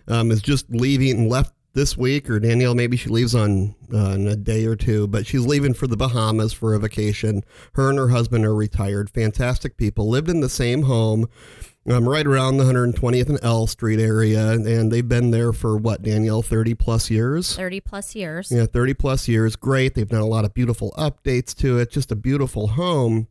um, 0.07 0.31
is 0.31 0.41
just 0.41 0.69
leaving 0.69 1.11
and 1.11 1.29
left 1.29 1.53
this 1.75 1.95
week, 1.95 2.29
or 2.29 2.39
Danielle, 2.39 2.73
maybe 2.73 2.97
she 2.97 3.09
leaves 3.09 3.35
on 3.35 3.75
uh, 3.93 4.13
in 4.13 4.27
a 4.27 4.35
day 4.35 4.65
or 4.65 4.75
two, 4.75 5.07
but 5.07 5.27
she's 5.27 5.45
leaving 5.45 5.73
for 5.73 5.85
the 5.85 5.97
Bahamas 5.97 6.53
for 6.53 6.73
a 6.73 6.79
vacation. 6.79 7.43
Her 7.73 7.89
and 7.89 7.99
her 7.99 8.07
husband 8.07 8.45
are 8.45 8.55
retired, 8.55 9.11
fantastic 9.11 9.77
people, 9.77 10.09
lived 10.09 10.29
in 10.29 10.39
the 10.39 10.49
same 10.49 10.83
home. 10.83 11.27
Um, 11.87 12.09
right 12.09 12.25
around 12.25 12.57
the 12.57 12.63
120th 12.63 13.29
and 13.29 13.37
L 13.43 13.67
Street 13.67 13.99
area, 13.99 14.53
and 14.53 14.91
they've 14.91 15.07
been 15.07 15.29
there 15.29 15.53
for 15.53 15.77
what, 15.77 16.01
Danielle, 16.01 16.41
30 16.41 16.73
plus 16.73 17.11
years? 17.11 17.55
30 17.55 17.79
plus 17.81 18.15
years. 18.15 18.51
Yeah, 18.51 18.65
30 18.65 18.95
plus 18.95 19.27
years. 19.27 19.55
Great. 19.55 19.93
They've 19.93 20.09
done 20.09 20.21
a 20.21 20.25
lot 20.25 20.45
of 20.45 20.55
beautiful 20.55 20.95
updates 20.97 21.53
to 21.57 21.77
it. 21.77 21.91
Just 21.91 22.11
a 22.11 22.15
beautiful 22.15 22.69
home 22.69 23.27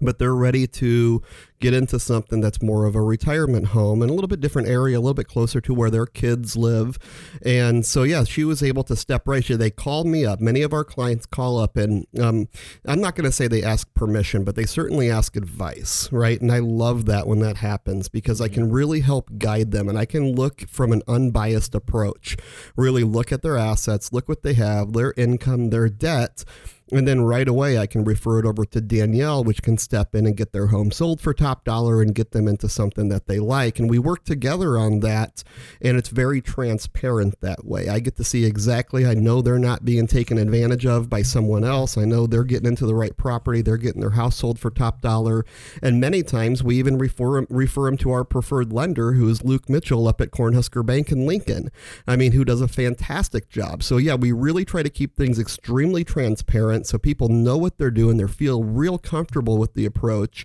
but 0.00 0.18
they're 0.18 0.34
ready 0.34 0.66
to 0.66 1.22
get 1.58 1.72
into 1.72 1.98
something 1.98 2.40
that's 2.40 2.60
more 2.60 2.84
of 2.84 2.94
a 2.94 3.00
retirement 3.00 3.68
home 3.68 4.02
and 4.02 4.10
a 4.10 4.14
little 4.14 4.28
bit 4.28 4.40
different 4.40 4.68
area, 4.68 4.98
a 4.98 5.00
little 5.00 5.14
bit 5.14 5.28
closer 5.28 5.60
to 5.60 5.72
where 5.72 5.90
their 5.90 6.06
kids 6.06 6.56
live. 6.56 6.98
And 7.42 7.84
so, 7.86 8.02
yeah, 8.02 8.24
she 8.24 8.44
was 8.44 8.62
able 8.62 8.84
to 8.84 8.96
step 8.96 9.26
right. 9.26 9.46
They 9.46 9.70
called 9.70 10.06
me 10.06 10.24
up. 10.26 10.40
Many 10.40 10.62
of 10.62 10.72
our 10.72 10.82
clients 10.84 11.24
call 11.24 11.58
up, 11.58 11.76
and 11.76 12.06
um, 12.20 12.48
I'm 12.84 13.00
not 13.00 13.14
going 13.14 13.26
to 13.26 13.32
say 13.32 13.46
they 13.46 13.62
ask 13.62 13.92
permission, 13.94 14.44
but 14.44 14.56
they 14.56 14.64
certainly 14.64 15.10
ask 15.10 15.36
advice, 15.36 16.10
right? 16.10 16.40
And 16.40 16.50
I 16.50 16.58
love 16.58 17.06
that 17.06 17.26
when 17.26 17.38
that 17.40 17.58
happens 17.58 18.08
because 18.08 18.40
I 18.40 18.48
can 18.48 18.70
really 18.70 19.00
help 19.00 19.38
guide 19.38 19.70
them 19.70 19.88
and 19.88 19.98
I 19.98 20.04
can 20.04 20.34
look 20.34 20.62
from 20.68 20.92
an 20.92 21.02
unbiased 21.06 21.74
approach, 21.74 22.36
really 22.76 23.04
look 23.04 23.30
at 23.30 23.42
their 23.42 23.56
assets, 23.56 24.12
look 24.12 24.28
what 24.28 24.42
they 24.42 24.54
have, 24.54 24.92
their 24.92 25.14
income, 25.16 25.70
their 25.70 25.88
debt 25.88 26.44
and 26.92 27.06
then 27.06 27.22
right 27.22 27.48
away, 27.48 27.78
I 27.78 27.86
can 27.86 28.04
refer 28.04 28.38
it 28.38 28.46
over 28.46 28.64
to 28.64 28.80
Danielle, 28.80 29.42
which 29.42 29.60
can 29.60 29.76
step 29.76 30.14
in 30.14 30.24
and 30.24 30.36
get 30.36 30.52
their 30.52 30.68
home 30.68 30.92
sold 30.92 31.20
for 31.20 31.34
top 31.34 31.64
dollar 31.64 32.00
and 32.00 32.14
get 32.14 32.30
them 32.30 32.46
into 32.46 32.68
something 32.68 33.08
that 33.08 33.26
they 33.26 33.40
like. 33.40 33.80
And 33.80 33.90
we 33.90 33.98
work 33.98 34.24
together 34.24 34.78
on 34.78 35.00
that. 35.00 35.42
And 35.82 35.96
it's 35.96 36.10
very 36.10 36.40
transparent 36.40 37.40
that 37.40 37.64
way. 37.64 37.88
I 37.88 37.98
get 37.98 38.16
to 38.16 38.24
see 38.24 38.44
exactly, 38.44 39.04
I 39.04 39.14
know 39.14 39.42
they're 39.42 39.58
not 39.58 39.84
being 39.84 40.06
taken 40.06 40.38
advantage 40.38 40.86
of 40.86 41.10
by 41.10 41.22
someone 41.22 41.64
else. 41.64 41.98
I 41.98 42.04
know 42.04 42.28
they're 42.28 42.44
getting 42.44 42.68
into 42.68 42.86
the 42.86 42.94
right 42.94 43.16
property, 43.16 43.62
they're 43.62 43.78
getting 43.78 44.00
their 44.00 44.10
house 44.10 44.36
sold 44.36 44.60
for 44.60 44.70
top 44.70 45.00
dollar. 45.00 45.44
And 45.82 46.00
many 46.00 46.22
times 46.22 46.62
we 46.62 46.76
even 46.76 46.98
refer, 46.98 47.46
refer 47.50 47.86
them 47.86 47.96
to 47.98 48.12
our 48.12 48.22
preferred 48.22 48.72
lender, 48.72 49.14
who 49.14 49.28
is 49.28 49.42
Luke 49.42 49.68
Mitchell 49.68 50.06
up 50.06 50.20
at 50.20 50.30
Cornhusker 50.30 50.86
Bank 50.86 51.10
in 51.10 51.26
Lincoln. 51.26 51.72
I 52.06 52.14
mean, 52.14 52.30
who 52.30 52.44
does 52.44 52.60
a 52.60 52.68
fantastic 52.68 53.48
job. 53.48 53.82
So, 53.82 53.96
yeah, 53.96 54.14
we 54.14 54.30
really 54.30 54.64
try 54.64 54.84
to 54.84 54.90
keep 54.90 55.16
things 55.16 55.40
extremely 55.40 56.04
transparent 56.04 56.75
so 56.84 56.98
people 56.98 57.28
know 57.28 57.56
what 57.56 57.78
they're 57.78 57.90
doing. 57.90 58.16
They 58.16 58.26
feel 58.26 58.64
real 58.64 58.98
comfortable 58.98 59.58
with 59.58 59.74
the 59.74 59.86
approach. 59.86 60.44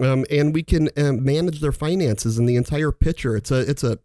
Um, 0.00 0.24
and 0.30 0.54
we 0.54 0.62
can 0.62 0.88
um, 0.96 1.24
manage 1.24 1.60
their 1.60 1.72
finances 1.72 2.38
and 2.38 2.48
the 2.48 2.56
entire 2.56 2.92
picture. 2.92 3.36
It's 3.36 3.50
a 3.50 3.60
it's 3.60 3.84
a 3.84 3.98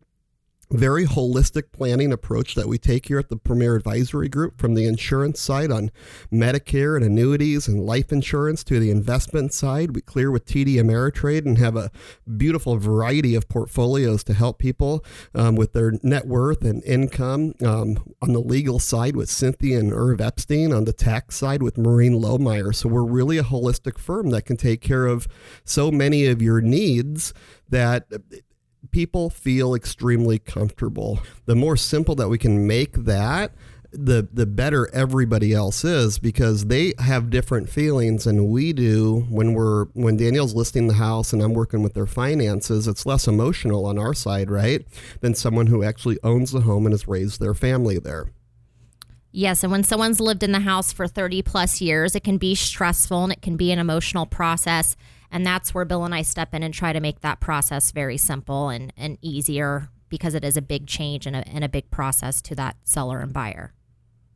very 0.72 1.06
holistic 1.06 1.72
planning 1.72 2.12
approach 2.12 2.56
that 2.56 2.68
we 2.68 2.78
take 2.78 3.08
here 3.08 3.20
at 3.20 3.30
the 3.30 3.38
Premier 3.38 3.76
Advisory 3.76 4.28
Group 4.28 4.60
from 4.60 4.74
the 4.74 4.86
insurance 4.86 5.40
side 5.40 5.72
on 5.72 5.92
Medicare 6.32 6.96
and 6.96 7.06
annuities 7.06 7.68
and 7.68 7.86
life 7.86 8.12
insurance 8.12 8.64
to 8.66 8.80
the 8.80 8.92
investment 8.92 9.54
side. 9.54 9.96
We 9.96 10.02
clear 10.02 10.32
with 10.32 10.46
TD 10.46 10.76
Ameritrade 10.76 11.46
and 11.46 11.58
have 11.58 11.76
a 11.76 11.92
beautiful 12.38 12.78
variety 12.78 13.36
of 13.36 13.48
portfolios 13.48 14.24
to 14.26 14.34
help 14.34 14.60
people 14.60 15.04
um, 15.34 15.56
with 15.56 15.74
their 15.74 15.94
net 16.04 16.28
worth 16.28 16.64
and 16.64 16.84
income. 16.84 17.54
Um, 17.64 18.14
on 18.22 18.34
the 18.34 18.40
legal 18.40 18.80
side 18.80 19.16
with 19.16 19.30
Cynthia 19.30 19.80
and 19.80 19.94
Irv 19.94 20.20
Epstein, 20.20 20.74
on 20.74 20.86
the 20.86 20.94
tax 20.94 21.36
side 21.36 21.62
with 21.62 21.78
Maureen 21.78 22.14
Lohmeyer. 22.14 22.74
So 22.74 22.90
we're 22.90 23.04
really 23.04 23.38
a 23.38 23.44
holistic 23.44 23.98
firm 23.98 24.32
that 24.32 24.44
can 24.44 24.58
take 24.58 24.82
care 24.82 25.06
of 25.06 25.28
so 25.64 25.92
many 25.92 26.26
of 26.26 26.42
your 26.42 26.62
needs 26.62 27.34
that 27.70 28.08
people 28.92 29.30
feel 29.30 29.76
extremely 29.76 30.40
comfortable. 30.40 31.20
The 31.46 31.56
more 31.56 31.78
simple 31.78 32.16
that 32.16 32.30
we 32.30 32.38
can 32.38 32.68
make 32.68 32.94
that, 32.94 33.54
the 33.92 34.28
the 34.34 34.46
better 34.46 34.90
everybody 34.94 35.54
else 35.54 35.86
is 35.86 36.20
because 36.20 36.66
they 36.66 36.94
have 37.00 37.30
different 37.30 37.70
feelings 37.70 38.26
than 38.26 38.50
we 38.50 38.74
do 38.74 39.26
when 39.30 39.54
we're 39.54 39.86
when 39.94 40.18
Danielle's 40.18 40.54
listing 40.54 40.88
the 40.88 40.96
house 40.96 41.32
and 41.32 41.42
I'm 41.42 41.54
working 41.54 41.82
with 41.82 41.94
their 41.94 42.06
finances 42.06 42.90
it's 42.90 43.06
less 43.06 43.26
emotional 43.26 43.86
on 43.86 43.98
our 43.98 44.14
side 44.14 44.50
right 44.50 44.86
than 45.22 45.34
someone 45.34 45.68
who 45.68 45.82
actually 45.82 46.18
owns 46.24 46.52
the 46.52 46.62
home 46.62 46.86
and 46.86 46.92
has 46.92 47.08
raised 47.08 47.40
their 47.40 47.54
family 47.54 47.98
there 47.98 48.28
Yes, 49.38 49.64
and 49.64 49.72
when 49.72 49.84
someone's 49.84 50.22
lived 50.22 50.44
in 50.44 50.54
the 50.54 50.62
house 50.62 50.94
for 50.94 51.10
30 51.10 51.42
plus 51.42 51.82
years, 51.82 52.16
it 52.16 52.24
can 52.24 52.38
be 52.38 52.56
stressful 52.56 53.26
and 53.26 53.34
it 53.34 53.42
can 53.42 53.58
be 53.58 53.70
an 53.74 53.80
emotional 53.80 54.26
process. 54.26 54.96
And 55.32 55.46
that's 55.46 55.74
where 55.74 55.86
Bill 55.86 56.06
and 56.06 56.16
I 56.16 56.22
step 56.22 56.54
in 56.54 56.64
and 56.64 56.74
try 56.74 56.94
to 56.94 57.00
make 57.00 57.22
that 57.22 57.40
process 57.40 57.92
very 57.92 58.18
simple 58.18 58.70
and, 58.70 58.94
and 58.98 59.18
easier 59.22 59.90
because 60.10 60.34
it 60.34 60.46
is 60.46 60.56
a 60.56 60.62
big 60.62 60.88
change 60.88 61.26
and 61.26 61.36
a, 61.36 61.48
and 61.48 61.64
a 61.64 61.70
big 61.70 61.90
process 61.92 62.42
to 62.44 62.56
that 62.56 62.78
seller 62.84 63.20
and 63.20 63.34
buyer. 63.34 63.74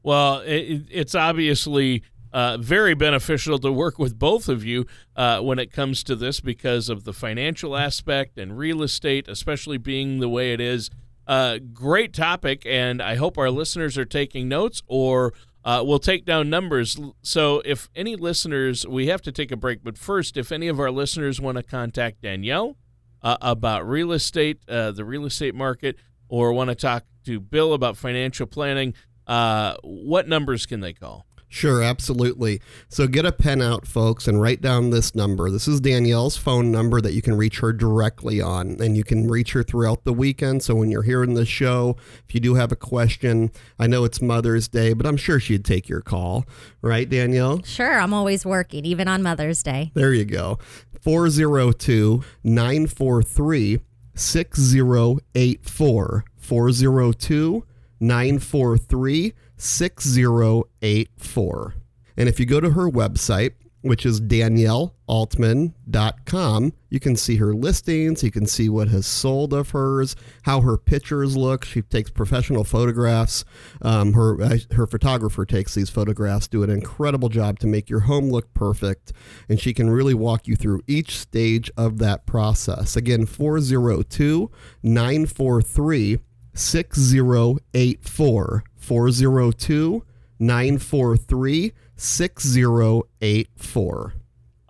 Well, 0.03 0.39
it, 0.39 0.86
it's 0.89 1.15
obviously 1.15 2.03
uh, 2.31 2.58
very 2.58 2.93
beneficial 2.93 3.60
to 3.60 3.72
work 3.72 4.00
with 4.00 4.17
both 4.17 4.48
of 4.48 4.63
you 4.63 4.86
uh, 5.15 5.39
when 5.39 5.60
it 5.60 5.72
comes 5.72 6.03
to 6.03 6.15
this 6.15 6.39
because 6.39 6.89
of 6.89 7.03
the 7.03 7.13
financial 7.13 7.75
aspect 7.75 8.38
and 8.38 8.58
real 8.58 8.84
estate, 8.84 9.27
especially 9.27 9.77
being 9.77 10.19
the 10.19 10.29
way 10.29 10.53
it 10.53 10.62
is. 10.62 10.89
Uh, 11.27 11.60
great 11.74 12.13
topic, 12.13 12.65
and 12.65 13.01
I 13.01 13.15
hope 13.15 13.38
our 13.38 13.51
listeners 13.51 13.98
are 13.98 14.05
taking 14.05 14.48
notes 14.48 14.81
or 14.88 15.34
uh, 15.66 15.84
we'll 15.86 16.00
take 16.00 16.25
down 16.25 16.50
numbers. 16.50 16.98
So, 17.22 17.62
if 17.66 17.89
any 17.96 18.16
listeners, 18.16 18.88
we 18.88 19.08
have 19.08 19.22
to 19.24 19.32
take 19.32 19.51
a 19.51 19.58
break. 19.58 19.84
But 19.84 19.98
first, 19.98 20.38
if 20.38 20.51
any 20.51 20.68
of 20.68 20.80
our 20.80 20.92
listeners 20.92 21.42
want 21.42 21.58
to 21.58 21.63
contact 21.63 22.22
Danielle 22.22 22.78
uh, 23.22 23.38
about 23.42 23.88
real 23.88 24.12
estate, 24.12 24.62
uh, 24.68 24.92
the 24.92 25.04
real 25.04 25.25
estate 25.25 25.56
market, 25.56 25.98
or 26.30 26.54
want 26.54 26.70
to 26.70 26.75
talk 26.75 27.04
to 27.25 27.39
Bill 27.39 27.74
about 27.74 27.98
financial 27.98 28.48
planning, 28.48 28.94
uh, 29.28 29.75
what 29.84 30.28
numbers 30.28 30.66
can 30.66 30.80
they 30.80 30.94
call? 30.94 31.25
Sure, 31.51 31.82
absolutely. 31.82 32.62
So 32.89 33.08
get 33.08 33.25
a 33.25 33.32
pen 33.32 33.60
out, 33.60 33.88
folks, 33.88 34.27
and 34.27 34.39
write 34.39 34.62
down 34.62 34.91
this 34.91 35.15
number. 35.15 35.50
This 35.50 35.68
is 35.68 35.82
Danielle's 35.82 36.38
phone 36.38 36.72
number 36.72 37.01
that 37.01 37.13
you 37.13 37.24
can 37.24 37.36
reach 37.36 37.58
her 37.60 37.74
directly 37.74 38.39
on, 38.39 38.79
and 38.79 38.96
you 38.96 39.03
can 39.03 39.27
reach 39.27 39.53
her 39.53 39.63
throughout 39.63 40.03
the 40.03 40.13
weekend. 40.13 40.62
So 40.62 40.75
when 40.75 40.91
you're 40.91 41.01
hearing 41.01 41.34
the 41.34 41.48
show, 41.48 41.98
if 42.27 42.36
you 42.36 42.39
do 42.39 42.53
have 42.53 42.72
a 42.72 42.75
question, 42.75 43.50
I 43.79 43.88
know 43.88 44.03
it's 44.03 44.22
Mother's 44.22 44.68
Day, 44.68 44.94
but 44.94 45.08
I'm 45.08 45.18
sure 45.18 45.39
she'd 45.39 45.65
take 45.65 45.89
your 45.89 46.01
call. 46.01 46.46
Right, 46.84 47.10
Danielle? 47.10 47.63
Sure, 47.63 48.00
I'm 48.00 48.13
always 48.13 48.46
working, 48.46 48.86
even 48.86 49.08
on 49.08 49.24
Mother's 49.24 49.63
Day. 49.63 49.89
There 49.96 50.13
you 50.13 50.25
go. 50.25 50.60
402 51.01 52.24
943 52.44 53.79
6084. 54.13 56.25
402 56.38 57.63
943 58.00 59.34
6084. 59.60 61.75
And 62.18 62.28
if 62.28 62.39
you 62.39 62.46
go 62.46 62.60
to 62.60 62.72
her 62.72 62.89
website, 62.89 63.54
which 63.82 64.06
is 64.06 64.20
daniellealtman.com, 64.20 66.74
you 66.89 67.00
can 67.00 67.16
see 67.16 67.38
her 67.38 67.54
listings, 67.54 68.22
you 68.24 68.32
can 68.32 68.46
see 68.46 68.68
what 68.68 68.89
has 68.89 69.06
sold 69.06 69.54
of 69.54 69.70
hers, 69.70 70.18
how 70.44 70.60
her 70.62 70.78
pictures 70.78 71.38
look. 71.38 71.63
She 71.63 71.82
takes 71.82 72.10
professional 72.10 72.66
photographs. 72.66 73.46
Um, 73.82 74.12
her 74.13 74.42
uh, 74.42 74.58
her 74.72 74.86
photographer 74.86 75.46
takes 75.46 75.75
these 75.75 75.89
photographs, 75.89 76.50
do 76.50 76.62
an 76.63 76.70
incredible 76.70 77.30
job 77.30 77.60
to 77.60 77.68
make 77.68 77.89
your 77.89 78.01
home 78.01 78.30
look 78.30 78.54
perfect, 78.54 79.13
and 79.48 79.58
she 79.60 79.74
can 79.74 79.89
really 79.89 80.13
walk 80.13 80.46
you 80.48 80.58
through 80.58 80.82
each 80.88 81.18
stage 81.18 81.72
of 81.78 82.00
that 82.00 82.25
process. 82.25 82.98
Again, 82.98 83.25
402 83.25 84.51
943 84.84 86.20
6084. 86.60 88.63
402 88.78 90.04
943 90.39 91.74
6084. 91.96 94.13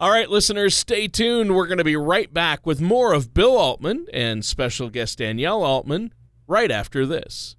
All 0.01 0.09
right, 0.09 0.29
listeners, 0.29 0.75
stay 0.75 1.09
tuned. 1.09 1.53
We're 1.53 1.67
going 1.67 1.77
to 1.77 1.83
be 1.83 1.97
right 1.97 2.33
back 2.33 2.65
with 2.65 2.79
more 2.79 3.13
of 3.13 3.33
Bill 3.33 3.57
Altman 3.57 4.07
and 4.13 4.45
special 4.45 4.89
guest 4.89 5.17
Danielle 5.17 5.63
Altman 5.63 6.13
right 6.47 6.71
after 6.71 7.05
this. 7.05 7.57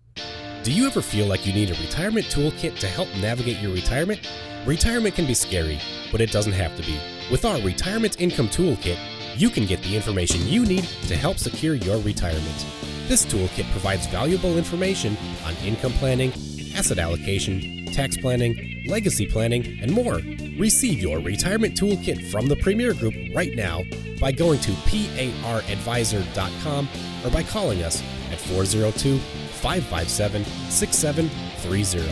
Do 0.62 0.72
you 0.72 0.86
ever 0.86 1.02
feel 1.02 1.26
like 1.26 1.46
you 1.46 1.52
need 1.52 1.70
a 1.70 1.80
retirement 1.80 2.26
toolkit 2.26 2.78
to 2.80 2.86
help 2.86 3.08
navigate 3.20 3.60
your 3.60 3.72
retirement? 3.72 4.28
Retirement 4.66 5.14
can 5.14 5.26
be 5.26 5.34
scary, 5.34 5.78
but 6.12 6.20
it 6.20 6.32
doesn't 6.32 6.52
have 6.52 6.76
to 6.76 6.82
be. 6.82 6.98
With 7.30 7.44
our 7.44 7.60
Retirement 7.60 8.20
Income 8.20 8.48
Toolkit, 8.48 8.98
you 9.36 9.48
can 9.48 9.64
get 9.64 9.82
the 9.82 9.96
information 9.96 10.46
you 10.46 10.66
need 10.66 10.84
to 11.08 11.16
help 11.16 11.38
secure 11.38 11.74
your 11.74 11.98
retirement. 12.00 12.66
This 13.10 13.26
toolkit 13.26 13.68
provides 13.72 14.06
valuable 14.06 14.56
information 14.56 15.18
on 15.44 15.54
income 15.64 15.90
planning, 15.94 16.32
asset 16.76 17.00
allocation, 17.00 17.86
tax 17.86 18.16
planning, 18.16 18.84
legacy 18.86 19.26
planning, 19.26 19.80
and 19.82 19.90
more. 19.90 20.20
Receive 20.56 21.00
your 21.00 21.18
retirement 21.18 21.74
toolkit 21.74 22.30
from 22.30 22.46
the 22.46 22.54
Premier 22.54 22.94
Group 22.94 23.14
right 23.34 23.56
now 23.56 23.82
by 24.20 24.30
going 24.30 24.60
to 24.60 24.70
paradvisor.com 24.70 26.88
or 27.24 27.30
by 27.32 27.42
calling 27.42 27.82
us 27.82 28.00
at 28.30 28.38
402 28.38 29.18
557 29.18 30.44
6730. 30.70 32.08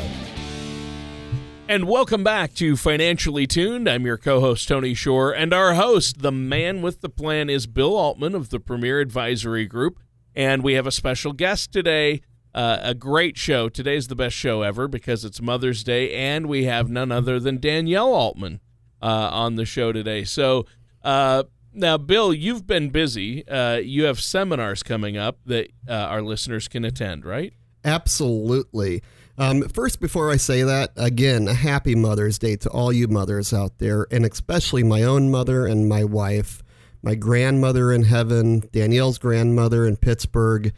And 1.69 1.85
welcome 1.85 2.25
back 2.25 2.55
to 2.55 2.77
Financially 2.77 3.47
Tuned. 3.47 3.89
I'm 3.89 4.05
your 4.05 4.19
co 4.19 4.41
host, 4.41 4.67
Tony 4.67 4.95
Shore, 4.95 5.31
and 5.31 5.53
our 5.53 5.75
host, 5.75 6.23
the 6.23 6.33
man 6.33 6.83
with 6.83 7.03
the 7.03 7.09
plan, 7.09 7.49
is 7.49 7.69
Bill 7.69 7.95
Altman 7.95 8.35
of 8.35 8.51
the 8.51 8.59
Premier 8.59 8.99
Advisory 8.99 9.67
Group. 9.67 10.01
And 10.39 10.63
we 10.63 10.75
have 10.75 10.87
a 10.87 10.93
special 10.93 11.33
guest 11.33 11.73
today, 11.73 12.21
uh, 12.55 12.79
a 12.81 12.95
great 12.95 13.37
show. 13.37 13.69
Today's 13.69 14.07
the 14.07 14.15
best 14.15 14.37
show 14.37 14.63
ever 14.63 14.87
because 14.87 15.25
it's 15.25 15.43
Mother's 15.43 15.83
Day, 15.83 16.15
and 16.15 16.47
we 16.47 16.63
have 16.63 16.89
none 16.89 17.11
other 17.11 17.41
than 17.41 17.59
Danielle 17.59 18.15
Altman 18.15 18.61
uh, 19.03 19.31
on 19.33 19.57
the 19.57 19.65
show 19.65 19.91
today. 19.91 20.23
So, 20.23 20.65
uh, 21.03 21.43
now, 21.73 21.99
Bill, 21.99 22.33
you've 22.33 22.69
been 22.69 22.91
busy. 22.91 23.47
Uh, 23.49 23.79
you 23.79 24.05
have 24.05 24.21
seminars 24.21 24.85
coming 24.85 25.17
up 25.17 25.39
that 25.47 25.71
uh, 25.89 25.93
our 25.93 26.23
listeners 26.23 26.69
can 26.69 26.85
attend, 26.85 27.25
right? 27.25 27.53
Absolutely. 27.85 29.03
Um, 29.39 29.63
first, 29.63 29.99
before 29.99 30.31
I 30.31 30.37
say 30.37 30.63
that, 30.63 30.93
again, 30.95 31.49
a 31.49 31.55
happy 31.55 31.97
Mother's 31.97 32.39
Day 32.39 32.55
to 32.59 32.71
all 32.71 32.93
you 32.93 33.09
mothers 33.09 33.53
out 33.53 33.79
there, 33.79 34.07
and 34.13 34.25
especially 34.25 34.85
my 34.85 35.03
own 35.03 35.33
mother 35.33 35.67
and 35.67 35.89
my 35.89 36.05
wife, 36.05 36.63
my 37.03 37.15
grandmother 37.15 37.93
in 37.93 38.05
heaven, 38.05 38.63
Danielle's 38.73 39.19
grandmother 39.19 39.87
in 39.87 39.97
Pittsburgh. 39.97 40.73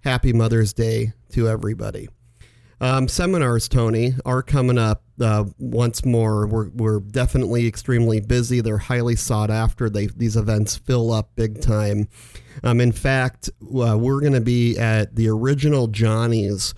Happy 0.00 0.32
Mother's 0.32 0.72
Day 0.72 1.12
to 1.30 1.48
everybody. 1.48 2.08
Um, 2.80 3.06
seminars, 3.06 3.68
Tony, 3.68 4.14
are 4.26 4.42
coming 4.42 4.76
up 4.76 5.04
uh, 5.20 5.44
once 5.58 6.04
more. 6.04 6.48
We're, 6.48 6.68
we're 6.70 6.98
definitely 6.98 7.68
extremely 7.68 8.20
busy. 8.20 8.60
They're 8.60 8.76
highly 8.76 9.14
sought 9.14 9.52
after. 9.52 9.88
They, 9.88 10.06
these 10.08 10.36
events 10.36 10.76
fill 10.78 11.12
up 11.12 11.30
big 11.36 11.62
time. 11.62 12.08
Um, 12.64 12.80
in 12.80 12.90
fact, 12.90 13.48
uh, 13.62 13.96
we're 13.96 14.20
going 14.20 14.32
to 14.32 14.40
be 14.40 14.76
at 14.78 15.14
the 15.14 15.28
original 15.28 15.86
Johnny's 15.86 16.74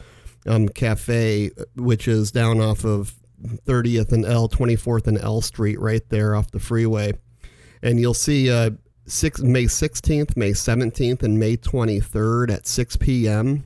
um, 0.46 0.68
Cafe, 0.68 1.50
which 1.76 2.06
is 2.06 2.30
down 2.30 2.60
off 2.60 2.84
of 2.84 3.14
30th 3.66 4.12
and 4.12 4.26
L, 4.26 4.46
24th 4.46 5.06
and 5.06 5.18
L 5.18 5.40
Street, 5.40 5.80
right 5.80 6.06
there 6.10 6.34
off 6.34 6.50
the 6.50 6.60
freeway. 6.60 7.14
And 7.82 7.98
you'll 7.98 8.12
see 8.12 8.50
uh, 8.50 8.72
six, 9.06 9.40
May 9.40 9.64
16th, 9.64 10.36
May 10.36 10.50
17th, 10.50 11.22
and 11.22 11.38
May 11.38 11.56
23rd 11.56 12.52
at 12.52 12.66
6 12.66 12.96
p.m 12.96 13.64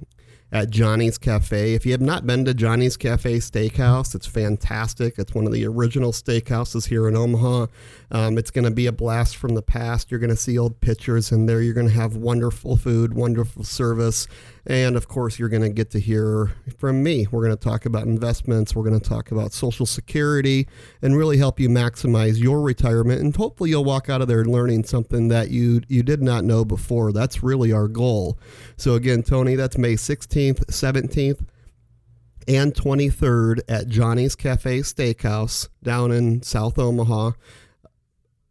at 0.50 0.70
Johnny's 0.70 1.18
Cafe. 1.18 1.74
If 1.74 1.84
you 1.84 1.92
have 1.92 2.00
not 2.00 2.26
been 2.26 2.44
to 2.46 2.54
Johnny's 2.54 2.96
Cafe 2.96 3.36
Steakhouse, 3.36 4.14
it's 4.14 4.26
fantastic. 4.26 5.18
It's 5.18 5.34
one 5.34 5.46
of 5.46 5.52
the 5.52 5.66
original 5.66 6.12
steakhouses 6.12 6.88
here 6.88 7.06
in 7.06 7.16
Omaha. 7.16 7.66
Um, 8.10 8.38
it's 8.38 8.50
going 8.50 8.64
to 8.64 8.70
be 8.70 8.86
a 8.86 8.92
blast 8.92 9.36
from 9.36 9.54
the 9.54 9.62
past. 9.62 10.10
You're 10.10 10.20
going 10.20 10.30
to 10.30 10.36
see 10.36 10.58
old 10.58 10.80
pictures 10.80 11.32
in 11.32 11.46
there. 11.46 11.60
You're 11.60 11.74
going 11.74 11.88
to 11.88 11.92
have 11.92 12.16
wonderful 12.16 12.76
food, 12.78 13.12
wonderful 13.12 13.64
service, 13.64 14.26
and 14.68 14.96
of 14.96 15.08
course, 15.08 15.38
you're 15.38 15.48
going 15.48 15.62
to 15.62 15.70
get 15.70 15.90
to 15.92 15.98
hear 15.98 16.52
from 16.76 17.02
me. 17.02 17.26
We're 17.30 17.42
going 17.42 17.56
to 17.56 17.64
talk 17.64 17.86
about 17.86 18.02
investments. 18.02 18.76
We're 18.76 18.84
going 18.84 19.00
to 19.00 19.08
talk 19.08 19.30
about 19.30 19.54
Social 19.54 19.86
Security 19.86 20.68
and 21.00 21.16
really 21.16 21.38
help 21.38 21.58
you 21.58 21.70
maximize 21.70 22.38
your 22.38 22.60
retirement. 22.60 23.22
And 23.22 23.34
hopefully, 23.34 23.70
you'll 23.70 23.84
walk 23.84 24.10
out 24.10 24.20
of 24.20 24.28
there 24.28 24.44
learning 24.44 24.84
something 24.84 25.28
that 25.28 25.50
you 25.50 25.80
you 25.88 26.02
did 26.02 26.22
not 26.22 26.44
know 26.44 26.66
before. 26.66 27.12
That's 27.12 27.42
really 27.42 27.72
our 27.72 27.88
goal. 27.88 28.38
So 28.76 28.94
again, 28.94 29.22
Tony, 29.22 29.54
that's 29.54 29.78
May 29.78 29.94
16th, 29.94 30.66
17th 30.66 31.46
and 32.46 32.74
23rd 32.74 33.60
at 33.68 33.88
Johnny's 33.88 34.34
Cafe 34.34 34.80
Steakhouse 34.80 35.68
down 35.82 36.10
in 36.10 36.42
South 36.42 36.78
Omaha 36.78 37.32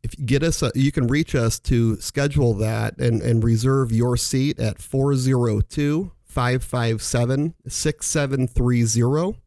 if 0.07 0.17
you 0.17 0.25
get 0.25 0.41
us 0.41 0.63
a, 0.63 0.71
you 0.73 0.91
can 0.93 1.07
reach 1.07 1.35
us 1.35 1.59
to 1.59 1.97
schedule 1.97 2.53
that 2.53 2.97
and, 2.97 3.21
and 3.21 3.43
reserve 3.43 3.91
your 3.91 4.15
seat 4.15 4.57
at 4.57 4.81
402 4.81 6.13
557 6.23 7.53
6730 7.67 9.37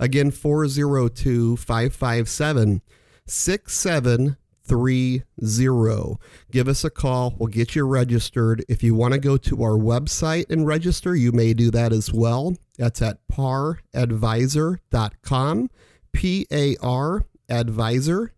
again 0.00 0.32
402 0.32 1.56
557 1.56 2.82
6730 3.26 6.16
give 6.50 6.68
us 6.68 6.84
a 6.84 6.90
call. 6.90 7.34
We'll 7.38 7.46
get 7.48 7.76
you 7.76 7.86
registered. 7.86 8.64
If 8.68 8.82
you 8.82 8.94
want 8.94 9.14
to 9.14 9.20
go 9.20 9.36
to 9.36 9.62
our 9.62 9.78
website 9.78 10.50
and 10.50 10.66
register 10.66 11.14
you 11.14 11.30
may 11.30 11.54
do 11.54 11.70
that 11.70 11.92
as 11.92 12.12
well. 12.12 12.56
That's 12.78 13.00
at 13.00 13.18
paradvisor.com 13.30 15.70
p-a-r 16.12 17.24
advisor 17.48 18.32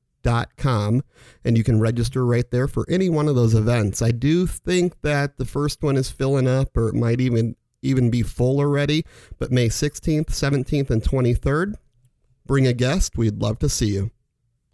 com, 0.57 1.03
and 1.45 1.57
you 1.57 1.65
can 1.65 1.81
register 1.81 2.25
right 2.25 2.51
there 2.51 2.69
for 2.69 2.85
any 2.89 3.11
one 3.11 3.29
of 3.29 3.35
those 3.35 3.55
events. 3.55 4.03
I 4.03 4.11
do 4.11 4.47
think 4.47 5.01
that 5.03 5.39
the 5.39 5.45
first 5.45 5.83
one 5.83 5.97
is 5.97 6.11
filling 6.11 6.49
up, 6.49 6.77
or 6.77 6.89
it 6.89 6.95
might 6.95 7.21
even 7.21 7.57
even 7.83 8.11
be 8.11 8.23
full 8.23 8.59
already. 8.59 9.05
But 9.39 9.51
May 9.51 9.69
16th, 9.69 10.27
17th, 10.27 10.91
and 10.91 11.03
23rd, 11.03 11.75
bring 12.47 12.67
a 12.67 12.73
guest. 12.73 13.17
We'd 13.17 13.43
love 13.43 13.59
to 13.59 13.69
see 13.69 13.89
you. 13.89 14.11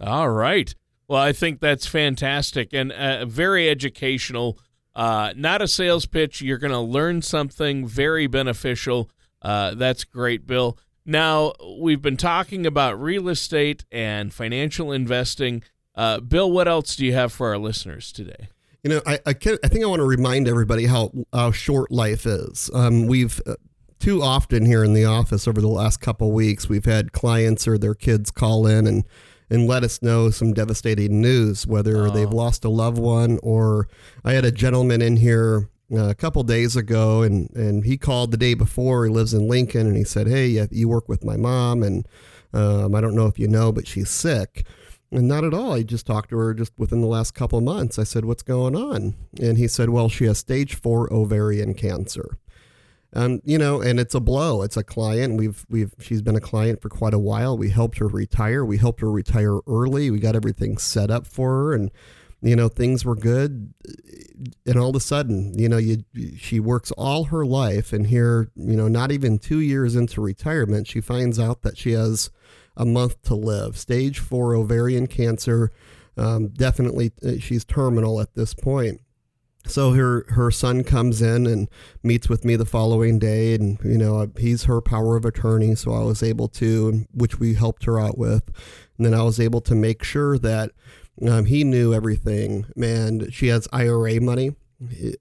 All 0.00 0.28
right. 0.28 0.74
Well, 1.08 1.22
I 1.22 1.32
think 1.32 1.61
that's 1.61 1.87
fantastic 1.87 2.72
and 2.72 2.92
uh, 2.92 3.24
very 3.24 3.68
educational. 3.68 4.58
Uh, 4.94 5.32
not 5.37 5.62
a 5.62 5.68
sales 5.68 6.06
pitch. 6.06 6.42
You're 6.42 6.58
going 6.58 6.72
to 6.72 6.78
learn 6.78 7.22
something 7.22 7.87
very 7.87 8.26
beneficial. 8.26 9.11
Uh, 9.40 9.74
that's 9.74 10.04
great, 10.04 10.46
Bill. 10.46 10.78
Now, 11.09 11.55
we've 11.79 12.03
been 12.03 12.18
talking 12.18 12.66
about 12.66 13.01
real 13.01 13.31
estate 13.31 13.87
and 13.90 14.31
financial 14.31 14.92
investing. 14.92 15.62
Uh, 15.94 16.21
Bill, 16.21 16.53
what 16.53 16.68
else 16.68 16.97
do 16.97 17.07
you 17.07 17.14
have 17.14 17.33
for 17.33 17.49
our 17.49 17.57
listeners 17.57 18.12
today? 18.12 18.49
You 18.85 18.90
know, 18.90 19.01
I 19.07 19.18
I, 19.25 19.33
can, 19.33 19.57
I 19.64 19.68
think 19.68 19.83
I 19.83 19.88
want 19.88 20.01
to 20.01 20.07
remind 20.07 20.47
everybody 20.47 20.85
how 20.85 21.11
how 21.33 21.51
short 21.51 21.90
life 21.90 22.27
is. 22.27 22.71
Um, 22.75 23.07
we've 23.07 23.40
uh, 23.47 23.55
too 23.99 24.23
often 24.23 24.66
here 24.66 24.85
in 24.85 24.92
the 24.92 25.07
office 25.07 25.49
over 25.49 25.62
the 25.62 25.68
last 25.68 26.03
couple 26.03 26.31
weeks, 26.31 26.68
we've 26.68 26.85
had 26.85 27.12
clients 27.12 27.66
or 27.66 27.79
their 27.79 27.94
kids 27.94 28.31
call 28.31 28.66
in 28.66 28.87
and 28.87 29.05
and 29.49 29.66
let 29.66 29.85
us 29.85 30.03
know 30.03 30.29
some 30.29 30.53
devastating 30.53 31.23
news, 31.23 31.66
whether 31.66 32.09
oh. 32.09 32.11
they've 32.11 32.31
lost 32.31 32.66
a 32.66 32.68
loved 32.68 32.99
one 32.99 33.38
or 33.42 33.88
I 34.27 34.35
had 34.35 34.44
a 34.44 34.53
gentleman 34.53 35.01
in 35.01 35.16
here 35.16 35.71
a 35.90 36.14
couple 36.14 36.42
days 36.42 36.77
ago, 36.77 37.22
and 37.22 37.51
and 37.55 37.85
he 37.85 37.96
called 37.96 38.31
the 38.31 38.37
day 38.37 38.55
before. 38.55 39.05
He 39.05 39.11
lives 39.11 39.35
in 39.35 39.48
Lincoln, 39.48 39.87
and 39.87 39.96
he 39.96 40.05
said, 40.05 40.27
"Hey, 40.27 40.66
you 40.70 40.88
work 40.88 41.09
with 41.09 41.24
my 41.24 41.37
mom, 41.37 41.83
and 41.83 42.07
um, 42.53 42.94
I 42.94 43.01
don't 43.01 43.14
know 43.14 43.27
if 43.27 43.38
you 43.38 43.48
know, 43.48 43.72
but 43.72 43.87
she's 43.87 44.11
sick." 44.11 44.66
And 45.11 45.27
not 45.27 45.42
at 45.44 45.55
all. 45.55 45.72
I 45.72 45.83
just 45.85 46.07
talked 46.07 46.29
to 46.31 46.37
her 46.37 46.53
just 46.53 46.72
within 46.77 47.01
the 47.01 47.07
last 47.07 47.35
couple 47.35 47.61
months. 47.62 47.98
I 47.98 48.05
said, 48.05 48.24
"What's 48.24 48.42
going 48.42 48.77
on?" 48.77 49.14
And 49.40 49.57
he 49.57 49.68
said, 49.68 49.90
"Well, 49.90 50.09
she 50.09 50.24
has 50.24 50.38
stage 50.38 50.74
four 50.74 51.12
ovarian 51.12 51.74
cancer." 51.74 52.38
Um, 53.14 53.40
you 53.42 53.57
know, 53.57 53.81
and 53.81 53.98
it's 53.98 54.14
a 54.14 54.20
blow. 54.20 54.62
It's 54.62 54.77
a 54.77 54.85
client. 54.85 55.38
We've 55.38 55.64
we've 55.70 55.94
she's 55.98 56.20
been 56.20 56.37
a 56.37 56.40
client 56.40 56.83
for 56.83 56.90
quite 56.90 57.14
a 57.14 57.18
while. 57.18 57.57
We 57.57 57.70
helped 57.70 57.98
her 57.98 58.07
retire. 58.07 58.64
We 58.64 58.77
helped 58.77 59.01
her 59.01 59.11
retire 59.11 59.61
early. 59.66 60.11
We 60.11 60.20
got 60.20 60.37
everything 60.37 60.77
set 60.77 61.11
up 61.11 61.27
for 61.27 61.48
her, 61.51 61.74
and 61.74 61.90
you 62.40 62.55
know 62.55 62.68
things 62.68 63.05
were 63.05 63.16
good 63.16 63.72
and 64.66 64.79
all 64.79 64.90
of 64.90 64.96
a 64.96 65.01
sudden 65.01 65.59
you 65.59 65.68
know 65.68 65.77
you 65.77 65.98
she 66.37 66.61
works 66.61 66.92
all 66.92 67.24
her 67.24 67.44
life 67.44 67.92
and 67.92 68.07
here 68.07 68.51
you 68.55 68.77
know 68.77 68.87
not 68.87 69.11
even 69.11 69.38
2 69.38 69.59
years 69.59 69.96
into 69.96 70.20
retirement 70.20 70.87
she 70.87 71.01
finds 71.01 71.38
out 71.40 71.62
that 71.62 71.77
she 71.77 71.92
has 71.92 72.31
a 72.79 72.87
month 72.87 73.20
to 73.22 73.35
live. 73.35 73.77
Stage 73.77 74.20
4 74.20 74.55
ovarian 74.55 75.07
cancer 75.07 75.70
um, 76.16 76.48
definitely 76.48 77.12
uh, 77.24 77.33
she's 77.38 77.64
terminal 77.64 78.20
at 78.20 78.35
this 78.35 78.55
point. 78.55 79.01
So 79.66 79.92
her 79.92 80.24
her 80.31 80.51
son 80.51 80.83
comes 80.83 81.20
in 81.20 81.46
and 81.46 81.68
meets 82.03 82.29
with 82.29 82.44
me 82.44 82.57
the 82.57 82.64
following 82.64 83.18
day 83.18 83.55
and 83.55 83.79
you 83.85 83.98
know 83.98 84.31
he's 84.38 84.64
her 84.64 84.81
power 84.81 85.16
of 85.16 85.24
attorney 85.24 85.74
so 85.74 85.92
I 85.92 86.03
was 86.05 86.22
able 86.22 86.48
to 86.48 87.07
which 87.12 87.38
we 87.38 87.55
helped 87.55 87.85
her 87.85 88.01
out 88.01 88.16
with. 88.16 88.44
And 88.96 89.07
then 89.07 89.14
I 89.14 89.22
was 89.22 89.38
able 89.38 89.61
to 89.62 89.74
make 89.74 90.03
sure 90.03 90.38
that 90.38 90.70
um, 91.26 91.46
he 91.46 91.64
knew 91.64 91.92
everything, 91.92 92.66
and 92.76 93.33
she 93.33 93.48
has 93.48 93.66
IRA 93.72 94.20
money. 94.20 94.54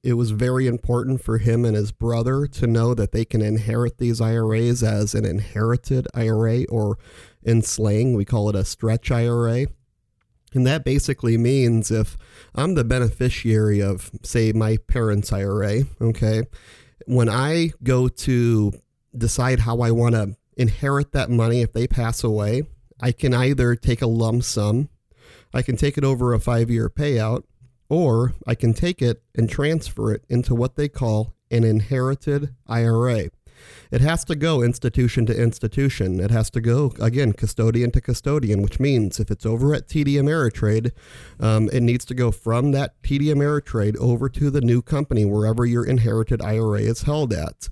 It, 0.03 0.13
was 0.13 0.29
very 0.29 0.67
important 0.67 1.23
for 1.23 1.39
him 1.39 1.65
and 1.65 1.75
his 1.75 1.91
brother 1.91 2.45
to 2.45 2.67
know 2.67 2.93
that 2.93 3.11
they 3.11 3.25
can 3.25 3.41
inherit 3.41 3.97
these 3.97 4.21
IRAs 4.21 4.83
as 4.83 5.15
an 5.15 5.25
inherited 5.25 6.07
IRA, 6.13 6.65
or 6.65 6.99
in 7.41 7.63
slang, 7.63 8.13
we 8.13 8.23
call 8.23 8.49
it 8.49 8.55
a 8.55 8.63
stretch 8.63 9.09
IRA. 9.09 9.65
And 10.53 10.67
that 10.67 10.85
basically 10.85 11.37
means 11.37 11.89
if 11.89 12.17
I'm 12.53 12.75
the 12.75 12.83
beneficiary 12.83 13.81
of, 13.81 14.11
say, 14.21 14.51
my 14.51 14.77
parents' 14.77 15.33
IRA, 15.33 15.83
okay, 15.99 16.43
when 17.07 17.29
I 17.29 17.71
go 17.81 18.07
to 18.07 18.73
decide 19.17 19.61
how 19.61 19.79
I 19.79 19.89
want 19.89 20.13
to 20.13 20.35
inherit 20.55 21.13
that 21.13 21.31
money 21.31 21.61
if 21.61 21.73
they 21.73 21.87
pass 21.87 22.23
away, 22.23 22.63
I 23.01 23.11
can 23.11 23.33
either 23.33 23.75
take 23.75 24.03
a 24.03 24.07
lump 24.07 24.43
sum 24.43 24.89
I 25.53 25.61
can 25.61 25.77
take 25.77 25.97
it 25.97 26.03
over 26.03 26.33
a 26.33 26.39
five 26.39 26.69
year 26.69 26.89
payout, 26.89 27.43
or 27.89 28.33
I 28.45 28.55
can 28.55 28.73
take 28.73 29.01
it 29.01 29.23
and 29.35 29.49
transfer 29.49 30.11
it 30.11 30.23
into 30.29 30.53
what 30.53 30.75
they 30.75 30.89
call 30.89 31.33
an 31.49 31.63
inherited 31.63 32.53
IRA. 32.67 33.29
It 33.91 34.01
has 34.01 34.23
to 34.25 34.35
go 34.35 34.61
institution 34.61 35.25
to 35.27 35.41
institution. 35.41 36.19
It 36.19 36.31
has 36.31 36.49
to 36.51 36.61
go, 36.61 36.93
again, 36.99 37.33
custodian 37.33 37.91
to 37.91 38.01
custodian, 38.01 38.61
which 38.61 38.79
means 38.79 39.19
if 39.19 39.31
it's 39.31 39.45
over 39.45 39.73
at 39.73 39.87
TD 39.87 40.13
Ameritrade, 40.15 40.91
um, 41.39 41.69
it 41.73 41.81
needs 41.81 42.05
to 42.05 42.13
go 42.13 42.31
from 42.31 42.71
that 42.71 43.01
TD 43.01 43.33
Ameritrade 43.33 43.97
over 43.97 44.29
to 44.29 44.49
the 44.49 44.61
new 44.61 44.81
company, 44.81 45.25
wherever 45.25 45.65
your 45.65 45.85
inherited 45.85 46.41
IRA 46.41 46.81
is 46.81 47.03
held 47.03 47.33
at. 47.33 47.69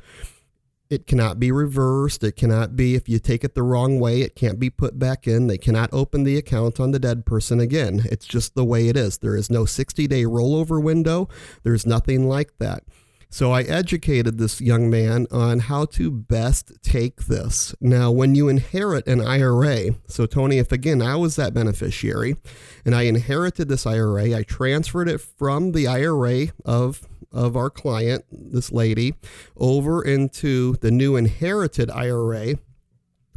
It 0.89 1.07
cannot 1.07 1.39
be 1.39 1.51
reversed. 1.51 2.23
It 2.23 2.35
cannot 2.35 2.75
be, 2.75 2.93
if 2.93 3.09
you 3.09 3.17
take 3.17 3.43
it 3.43 3.55
the 3.55 3.63
wrong 3.63 3.99
way, 3.99 4.21
it 4.21 4.35
can't 4.35 4.59
be 4.59 4.69
put 4.69 4.99
back 4.99 5.27
in. 5.27 5.47
They 5.47 5.57
cannot 5.57 5.89
open 5.91 6.23
the 6.23 6.37
account 6.37 6.79
on 6.79 6.91
the 6.91 6.99
dead 6.99 7.25
person 7.25 7.59
again. 7.59 8.03
It's 8.05 8.27
just 8.27 8.53
the 8.53 8.65
way 8.65 8.87
it 8.87 8.95
is. 8.95 9.17
There 9.17 9.35
is 9.35 9.49
no 9.49 9.65
60 9.65 10.07
day 10.07 10.23
rollover 10.23 10.81
window. 10.81 11.27
There's 11.63 11.87
nothing 11.87 12.29
like 12.29 12.57
that. 12.59 12.83
So 13.29 13.51
I 13.51 13.63
educated 13.63 14.37
this 14.37 14.61
young 14.61 14.89
man 14.89 15.27
on 15.31 15.59
how 15.59 15.85
to 15.85 16.09
best 16.09 16.71
take 16.83 17.25
this. 17.25 17.75
Now, 17.81 18.11
when 18.11 18.35
you 18.35 18.47
inherit 18.47 19.07
an 19.07 19.19
IRA, 19.19 19.95
so 20.07 20.25
Tony, 20.25 20.57
if 20.57 20.71
again 20.71 21.01
I 21.01 21.15
was 21.15 21.35
that 21.35 21.53
beneficiary 21.53 22.37
and 22.85 22.95
I 22.95 23.01
inherited 23.01 23.67
this 23.67 23.85
IRA, 23.85 24.37
I 24.37 24.43
transferred 24.43 25.09
it 25.09 25.19
from 25.19 25.73
the 25.73 25.87
IRA 25.87 26.47
of 26.63 27.07
of 27.35 27.55
our 27.55 27.69
client, 27.69 28.25
this 28.31 28.71
lady, 28.71 29.15
over 29.57 30.01
into 30.01 30.73
the 30.77 30.91
new 30.91 31.15
inherited 31.15 31.91
IRA 31.91 32.55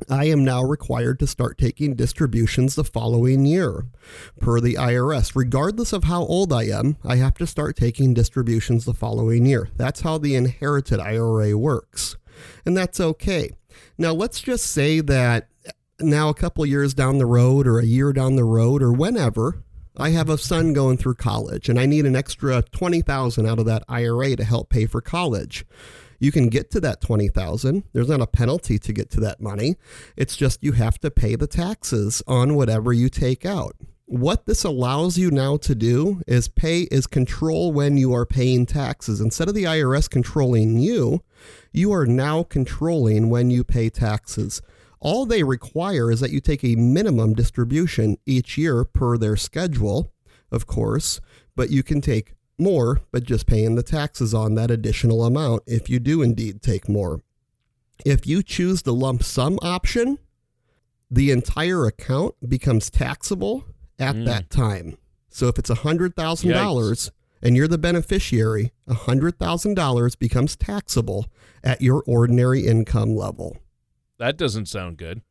I 0.08 0.26
am 0.26 0.44
now 0.44 0.62
required 0.62 1.18
to 1.20 1.26
start 1.26 1.58
taking 1.58 1.94
distributions 1.94 2.74
the 2.74 2.84
following 2.84 3.44
year 3.44 3.86
per 4.40 4.60
the 4.60 4.74
IRS. 4.74 5.32
Regardless 5.34 5.92
of 5.92 6.04
how 6.04 6.22
old 6.22 6.52
I 6.52 6.64
am, 6.64 6.96
I 7.04 7.16
have 7.16 7.34
to 7.34 7.46
start 7.46 7.76
taking 7.76 8.14
distributions 8.14 8.84
the 8.84 8.94
following 8.94 9.44
year. 9.44 9.68
That's 9.76 10.02
how 10.02 10.18
the 10.18 10.36
inherited 10.36 11.00
IRA 11.00 11.56
works. 11.56 12.16
And 12.64 12.76
that's 12.76 13.00
okay. 13.00 13.50
Now, 13.96 14.12
let's 14.12 14.40
just 14.40 14.66
say 14.66 15.00
that 15.00 15.48
now, 16.00 16.28
a 16.28 16.34
couple 16.34 16.64
years 16.64 16.94
down 16.94 17.18
the 17.18 17.26
road, 17.26 17.66
or 17.66 17.80
a 17.80 17.84
year 17.84 18.12
down 18.12 18.36
the 18.36 18.44
road, 18.44 18.84
or 18.84 18.92
whenever, 18.92 19.64
I 19.98 20.10
have 20.10 20.28
a 20.28 20.38
son 20.38 20.72
going 20.72 20.96
through 20.96 21.16
college 21.16 21.68
and 21.68 21.78
I 21.78 21.86
need 21.86 22.06
an 22.06 22.14
extra 22.14 22.62
20,000 22.62 23.46
out 23.46 23.58
of 23.58 23.66
that 23.66 23.82
IRA 23.88 24.36
to 24.36 24.44
help 24.44 24.70
pay 24.70 24.86
for 24.86 25.00
college. 25.00 25.66
You 26.20 26.32
can 26.32 26.48
get 26.48 26.70
to 26.72 26.80
that 26.80 27.00
20,000. 27.00 27.84
There's 27.92 28.08
not 28.08 28.20
a 28.20 28.26
penalty 28.26 28.78
to 28.78 28.92
get 28.92 29.10
to 29.10 29.20
that 29.20 29.40
money. 29.40 29.76
It's 30.16 30.36
just 30.36 30.62
you 30.62 30.72
have 30.72 30.98
to 31.00 31.10
pay 31.10 31.34
the 31.34 31.46
taxes 31.46 32.22
on 32.26 32.54
whatever 32.54 32.92
you 32.92 33.08
take 33.08 33.44
out. 33.44 33.76
What 34.06 34.46
this 34.46 34.64
allows 34.64 35.18
you 35.18 35.30
now 35.30 35.58
to 35.58 35.74
do 35.74 36.22
is 36.26 36.48
pay 36.48 36.82
is 36.90 37.06
control 37.06 37.72
when 37.72 37.98
you 37.98 38.14
are 38.14 38.24
paying 38.24 38.66
taxes. 38.66 39.20
Instead 39.20 39.48
of 39.48 39.54
the 39.54 39.64
IRS 39.64 40.08
controlling 40.08 40.78
you, 40.78 41.22
you 41.72 41.92
are 41.92 42.06
now 42.06 42.42
controlling 42.42 43.30
when 43.30 43.50
you 43.50 43.64
pay 43.64 43.90
taxes. 43.90 44.62
All 45.00 45.26
they 45.26 45.42
require 45.42 46.10
is 46.10 46.20
that 46.20 46.32
you 46.32 46.40
take 46.40 46.64
a 46.64 46.76
minimum 46.76 47.34
distribution 47.34 48.16
each 48.26 48.58
year 48.58 48.84
per 48.84 49.16
their 49.16 49.36
schedule, 49.36 50.12
of 50.50 50.66
course, 50.66 51.20
but 51.54 51.70
you 51.70 51.82
can 51.82 52.00
take 52.00 52.34
more, 52.58 53.00
but 53.12 53.22
just 53.22 53.46
paying 53.46 53.76
the 53.76 53.82
taxes 53.82 54.34
on 54.34 54.54
that 54.54 54.70
additional 54.70 55.24
amount 55.24 55.62
if 55.66 55.88
you 55.88 56.00
do 56.00 56.22
indeed 56.22 56.62
take 56.62 56.88
more. 56.88 57.20
If 58.04 58.26
you 58.26 58.42
choose 58.42 58.82
the 58.82 58.94
lump 58.94 59.22
sum 59.22 59.58
option, 59.62 60.18
the 61.10 61.30
entire 61.30 61.86
account 61.86 62.34
becomes 62.48 62.90
taxable 62.90 63.64
at 63.98 64.14
mm. 64.14 64.24
that 64.26 64.50
time. 64.50 64.98
So 65.28 65.46
if 65.48 65.58
it's 65.58 65.70
$100,000 65.70 67.10
and 67.42 67.56
you're 67.56 67.68
the 67.68 67.78
beneficiary, 67.78 68.72
$100,000 68.88 70.18
becomes 70.18 70.56
taxable 70.56 71.26
at 71.62 71.80
your 71.80 72.02
ordinary 72.06 72.66
income 72.66 73.14
level. 73.14 73.58
That 74.18 74.36
doesn't 74.36 74.66
sound 74.66 74.96
good. 74.96 75.22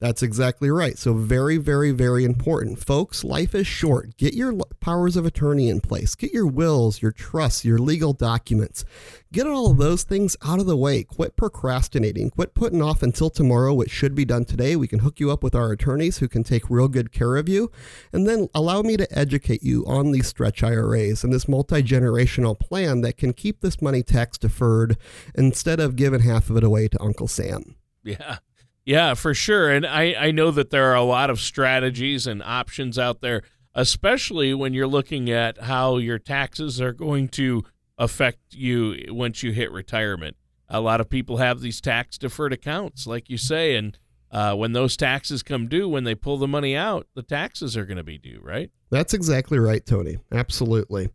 That's 0.00 0.22
exactly 0.22 0.70
right. 0.70 0.96
So, 0.96 1.12
very, 1.12 1.56
very, 1.56 1.90
very 1.90 2.24
important. 2.24 2.78
Folks, 2.78 3.24
life 3.24 3.52
is 3.52 3.66
short. 3.66 4.16
Get 4.16 4.32
your 4.32 4.54
powers 4.78 5.16
of 5.16 5.26
attorney 5.26 5.68
in 5.68 5.80
place. 5.80 6.14
Get 6.14 6.32
your 6.32 6.46
wills, 6.46 7.02
your 7.02 7.10
trusts, 7.10 7.64
your 7.64 7.78
legal 7.78 8.12
documents. 8.12 8.84
Get 9.32 9.48
all 9.48 9.72
of 9.72 9.76
those 9.76 10.04
things 10.04 10.36
out 10.44 10.60
of 10.60 10.66
the 10.66 10.76
way. 10.76 11.02
Quit 11.02 11.34
procrastinating. 11.34 12.30
Quit 12.30 12.54
putting 12.54 12.80
off 12.80 13.02
until 13.02 13.28
tomorrow 13.28 13.74
what 13.74 13.90
should 13.90 14.14
be 14.14 14.24
done 14.24 14.44
today. 14.44 14.76
We 14.76 14.86
can 14.86 15.00
hook 15.00 15.18
you 15.18 15.32
up 15.32 15.42
with 15.42 15.56
our 15.56 15.72
attorneys 15.72 16.18
who 16.18 16.28
can 16.28 16.44
take 16.44 16.70
real 16.70 16.86
good 16.86 17.10
care 17.10 17.36
of 17.36 17.48
you. 17.48 17.72
And 18.12 18.24
then 18.24 18.48
allow 18.54 18.82
me 18.82 18.96
to 18.98 19.18
educate 19.18 19.64
you 19.64 19.84
on 19.84 20.12
these 20.12 20.28
stretch 20.28 20.62
IRAs 20.62 21.24
and 21.24 21.32
this 21.32 21.48
multi 21.48 21.82
generational 21.82 22.58
plan 22.58 23.00
that 23.00 23.16
can 23.16 23.32
keep 23.32 23.62
this 23.62 23.82
money 23.82 24.04
tax 24.04 24.38
deferred 24.38 24.96
instead 25.34 25.80
of 25.80 25.96
giving 25.96 26.20
half 26.20 26.50
of 26.50 26.56
it 26.56 26.62
away 26.62 26.86
to 26.86 27.02
Uncle 27.02 27.26
Sam. 27.26 27.77
Yeah. 28.08 28.38
Yeah, 28.84 29.12
for 29.12 29.34
sure. 29.34 29.70
And 29.70 29.86
I, 29.86 30.14
I 30.18 30.30
know 30.30 30.50
that 30.50 30.70
there 30.70 30.90
are 30.90 30.94
a 30.96 31.02
lot 31.02 31.28
of 31.28 31.40
strategies 31.40 32.26
and 32.26 32.42
options 32.42 32.98
out 32.98 33.20
there, 33.20 33.42
especially 33.74 34.54
when 34.54 34.72
you're 34.72 34.86
looking 34.86 35.30
at 35.30 35.58
how 35.58 35.98
your 35.98 36.18
taxes 36.18 36.80
are 36.80 36.94
going 36.94 37.28
to 37.28 37.64
affect 37.98 38.38
you 38.52 38.96
once 39.08 39.42
you 39.42 39.52
hit 39.52 39.70
retirement. 39.72 40.38
A 40.70 40.80
lot 40.80 41.02
of 41.02 41.10
people 41.10 41.36
have 41.36 41.60
these 41.60 41.82
tax 41.82 42.16
deferred 42.16 42.54
accounts, 42.54 43.06
like 43.06 43.28
you 43.28 43.36
say, 43.36 43.76
and 43.76 43.98
uh, 44.30 44.54
when 44.54 44.72
those 44.72 44.96
taxes 44.96 45.42
come 45.42 45.68
due, 45.68 45.88
when 45.88 46.04
they 46.04 46.14
pull 46.14 46.38
the 46.38 46.48
money 46.48 46.74
out, 46.74 47.06
the 47.14 47.22
taxes 47.22 47.76
are 47.76 47.84
going 47.84 47.96
to 47.98 48.02
be 48.02 48.18
due, 48.18 48.40
right? 48.42 48.70
That's 48.90 49.12
exactly 49.12 49.58
right, 49.58 49.84
Tony. 49.84 50.18
Absolutely. 50.32 51.10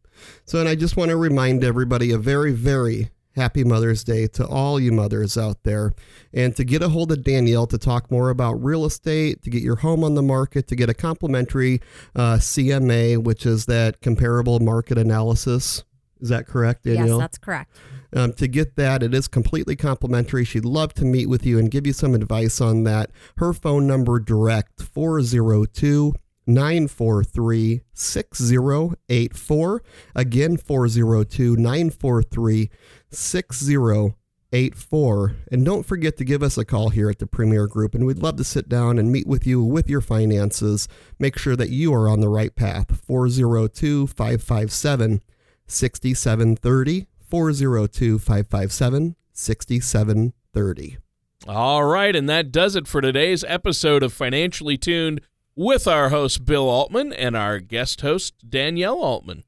So, 0.46 0.60
and 0.60 0.70
I 0.70 0.76
just 0.76 0.96
want 0.96 1.10
to 1.10 1.18
remind 1.18 1.64
everybody 1.64 2.12
a 2.12 2.18
very, 2.18 2.52
very 2.52 3.10
Happy 3.36 3.64
Mother's 3.64 4.04
Day 4.04 4.28
to 4.28 4.46
all 4.46 4.80
you 4.80 4.92
mothers 4.92 5.38
out 5.38 5.64
there. 5.64 5.92
And 6.34 6.56
to 6.56 6.64
get 6.64 6.84
a 6.84 6.90
hold 6.90 7.12
of 7.12 7.24
Danielle 7.24 7.68
to 7.68 7.78
talk 7.78 8.12
more 8.12 8.30
about 8.30 8.64
real 8.64 8.86
estate, 8.86 9.42
to 9.44 9.50
get 9.50 9.64
your 9.64 9.78
home 9.78 10.04
on 10.04 10.16
the 10.16 10.22
market, 10.22 10.68
to 10.68 10.76
get 10.76 10.90
a 10.90 10.94
complimentary 10.94 11.82
uh, 12.16 12.36
CMA, 12.36 13.18
which 13.18 13.46
is 13.46 13.66
that 13.66 14.02
comparable 14.02 14.60
market 14.60 14.98
analysis. 14.98 15.84
Is 16.22 16.30
that 16.30 16.48
correct, 16.48 16.84
Danielle? 16.84 17.08
Yes, 17.08 17.18
that's 17.20 17.38
correct. 17.38 17.76
Um, 18.16 18.34
to 18.34 18.48
get 18.48 18.76
that, 18.76 19.02
it 19.02 19.14
is 19.14 19.28
completely 19.28 19.76
complimentary. 19.76 20.46
She'd 20.46 20.66
love 20.66 20.94
to 20.96 21.06
meet 21.06 21.28
with 21.28 21.46
you 21.46 21.58
and 21.58 21.70
give 21.70 21.88
you 21.88 21.94
some 21.94 22.14
advice 22.14 22.62
on 22.62 22.84
that. 22.84 23.10
Her 23.38 23.54
phone 23.54 23.88
number 23.88 24.20
direct 24.20 24.82
402 24.82 26.14
943 26.46 27.82
6084. 27.94 29.84
Again, 30.16 30.58
402 30.58 31.56
943 31.56 32.70
6084. 33.10 35.36
And 35.52 35.66
don't 35.66 35.86
forget 35.86 36.18
to 36.18 36.26
give 36.26 36.44
us 36.44 36.58
a 36.58 36.66
call 36.66 36.90
here 36.90 37.10
at 37.10 37.20
the 37.20 37.28
Premier 37.28 37.68
Group, 37.68 37.96
and 37.96 38.06
we'd 38.06 38.20
love 38.20 38.36
to 38.38 38.44
sit 38.44 38.70
down 38.70 39.00
and 39.00 39.12
meet 39.12 39.28
with 39.28 39.48
you 39.48 39.64
with 39.64 39.90
your 39.90 40.02
finances. 40.02 40.88
Make 41.20 41.38
sure 41.38 41.56
that 41.56 41.70
you 41.70 41.94
are 41.94 42.10
on 42.10 42.20
the 42.20 42.30
right 42.30 42.56
path. 42.56 43.00
402 43.06 44.08
557 44.08 45.22
6730. 45.68 47.08
402 47.30 48.20
557 48.20 49.16
6730. 49.34 50.98
All 51.46 51.84
right, 51.84 52.16
and 52.16 52.30
that 52.30 52.52
does 52.52 52.76
it 52.76 52.88
for 52.88 53.02
today's 53.02 53.44
episode 53.44 54.02
of 54.02 54.14
Financially 54.14 54.78
Tuned 54.78 55.20
with 55.56 55.88
our 55.88 56.10
host 56.10 56.46
Bill 56.46 56.68
Altman 56.68 57.14
and 57.14 57.36
our 57.36 57.60
guest 57.60 58.02
host 58.02 58.34
Danielle 58.50 59.00
Altman. 59.00 59.44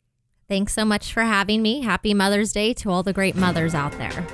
Thanks 0.48 0.74
so 0.74 0.86
much 0.86 1.12
for 1.12 1.24
having 1.24 1.62
me. 1.62 1.82
Happy 1.82 2.14
Mother's 2.14 2.54
Day 2.54 2.74
to 2.76 2.92
all 2.92 3.02
the 3.02 3.14
great 3.14 3.36
mothers 3.36 3.74
out 3.74 3.92
there. 3.94 4.26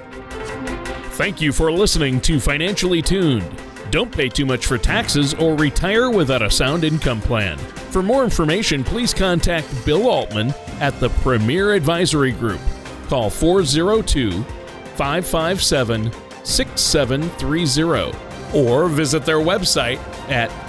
Thank 1.13 1.39
you 1.39 1.53
for 1.53 1.71
listening 1.71 2.19
to 2.21 2.39
Financially 2.39 3.01
Tuned. 3.01 3.49
Don't 3.91 4.11
pay 4.11 4.29
too 4.29 4.45
much 4.45 4.65
for 4.65 4.77
taxes 4.77 5.33
or 5.33 5.55
retire 5.55 6.09
without 6.09 6.41
a 6.41 6.49
sound 6.49 6.83
income 6.83 7.21
plan. 7.21 7.57
For 7.57 8.01
more 8.01 8.23
information, 8.23 8.83
please 8.83 9.13
contact 9.13 9.67
Bill 9.85 10.07
Altman 10.09 10.53
at 10.79 10.97
the 10.99 11.09
Premier 11.09 11.73
Advisory 11.73 12.31
Group. 12.31 12.61
Call 13.07 13.29
402 13.29 14.43
557 14.95 16.11
6730 16.43 18.17
or 18.53 18.87
visit 18.87 19.25
their 19.25 19.39
website 19.39 19.97
at 20.29 20.49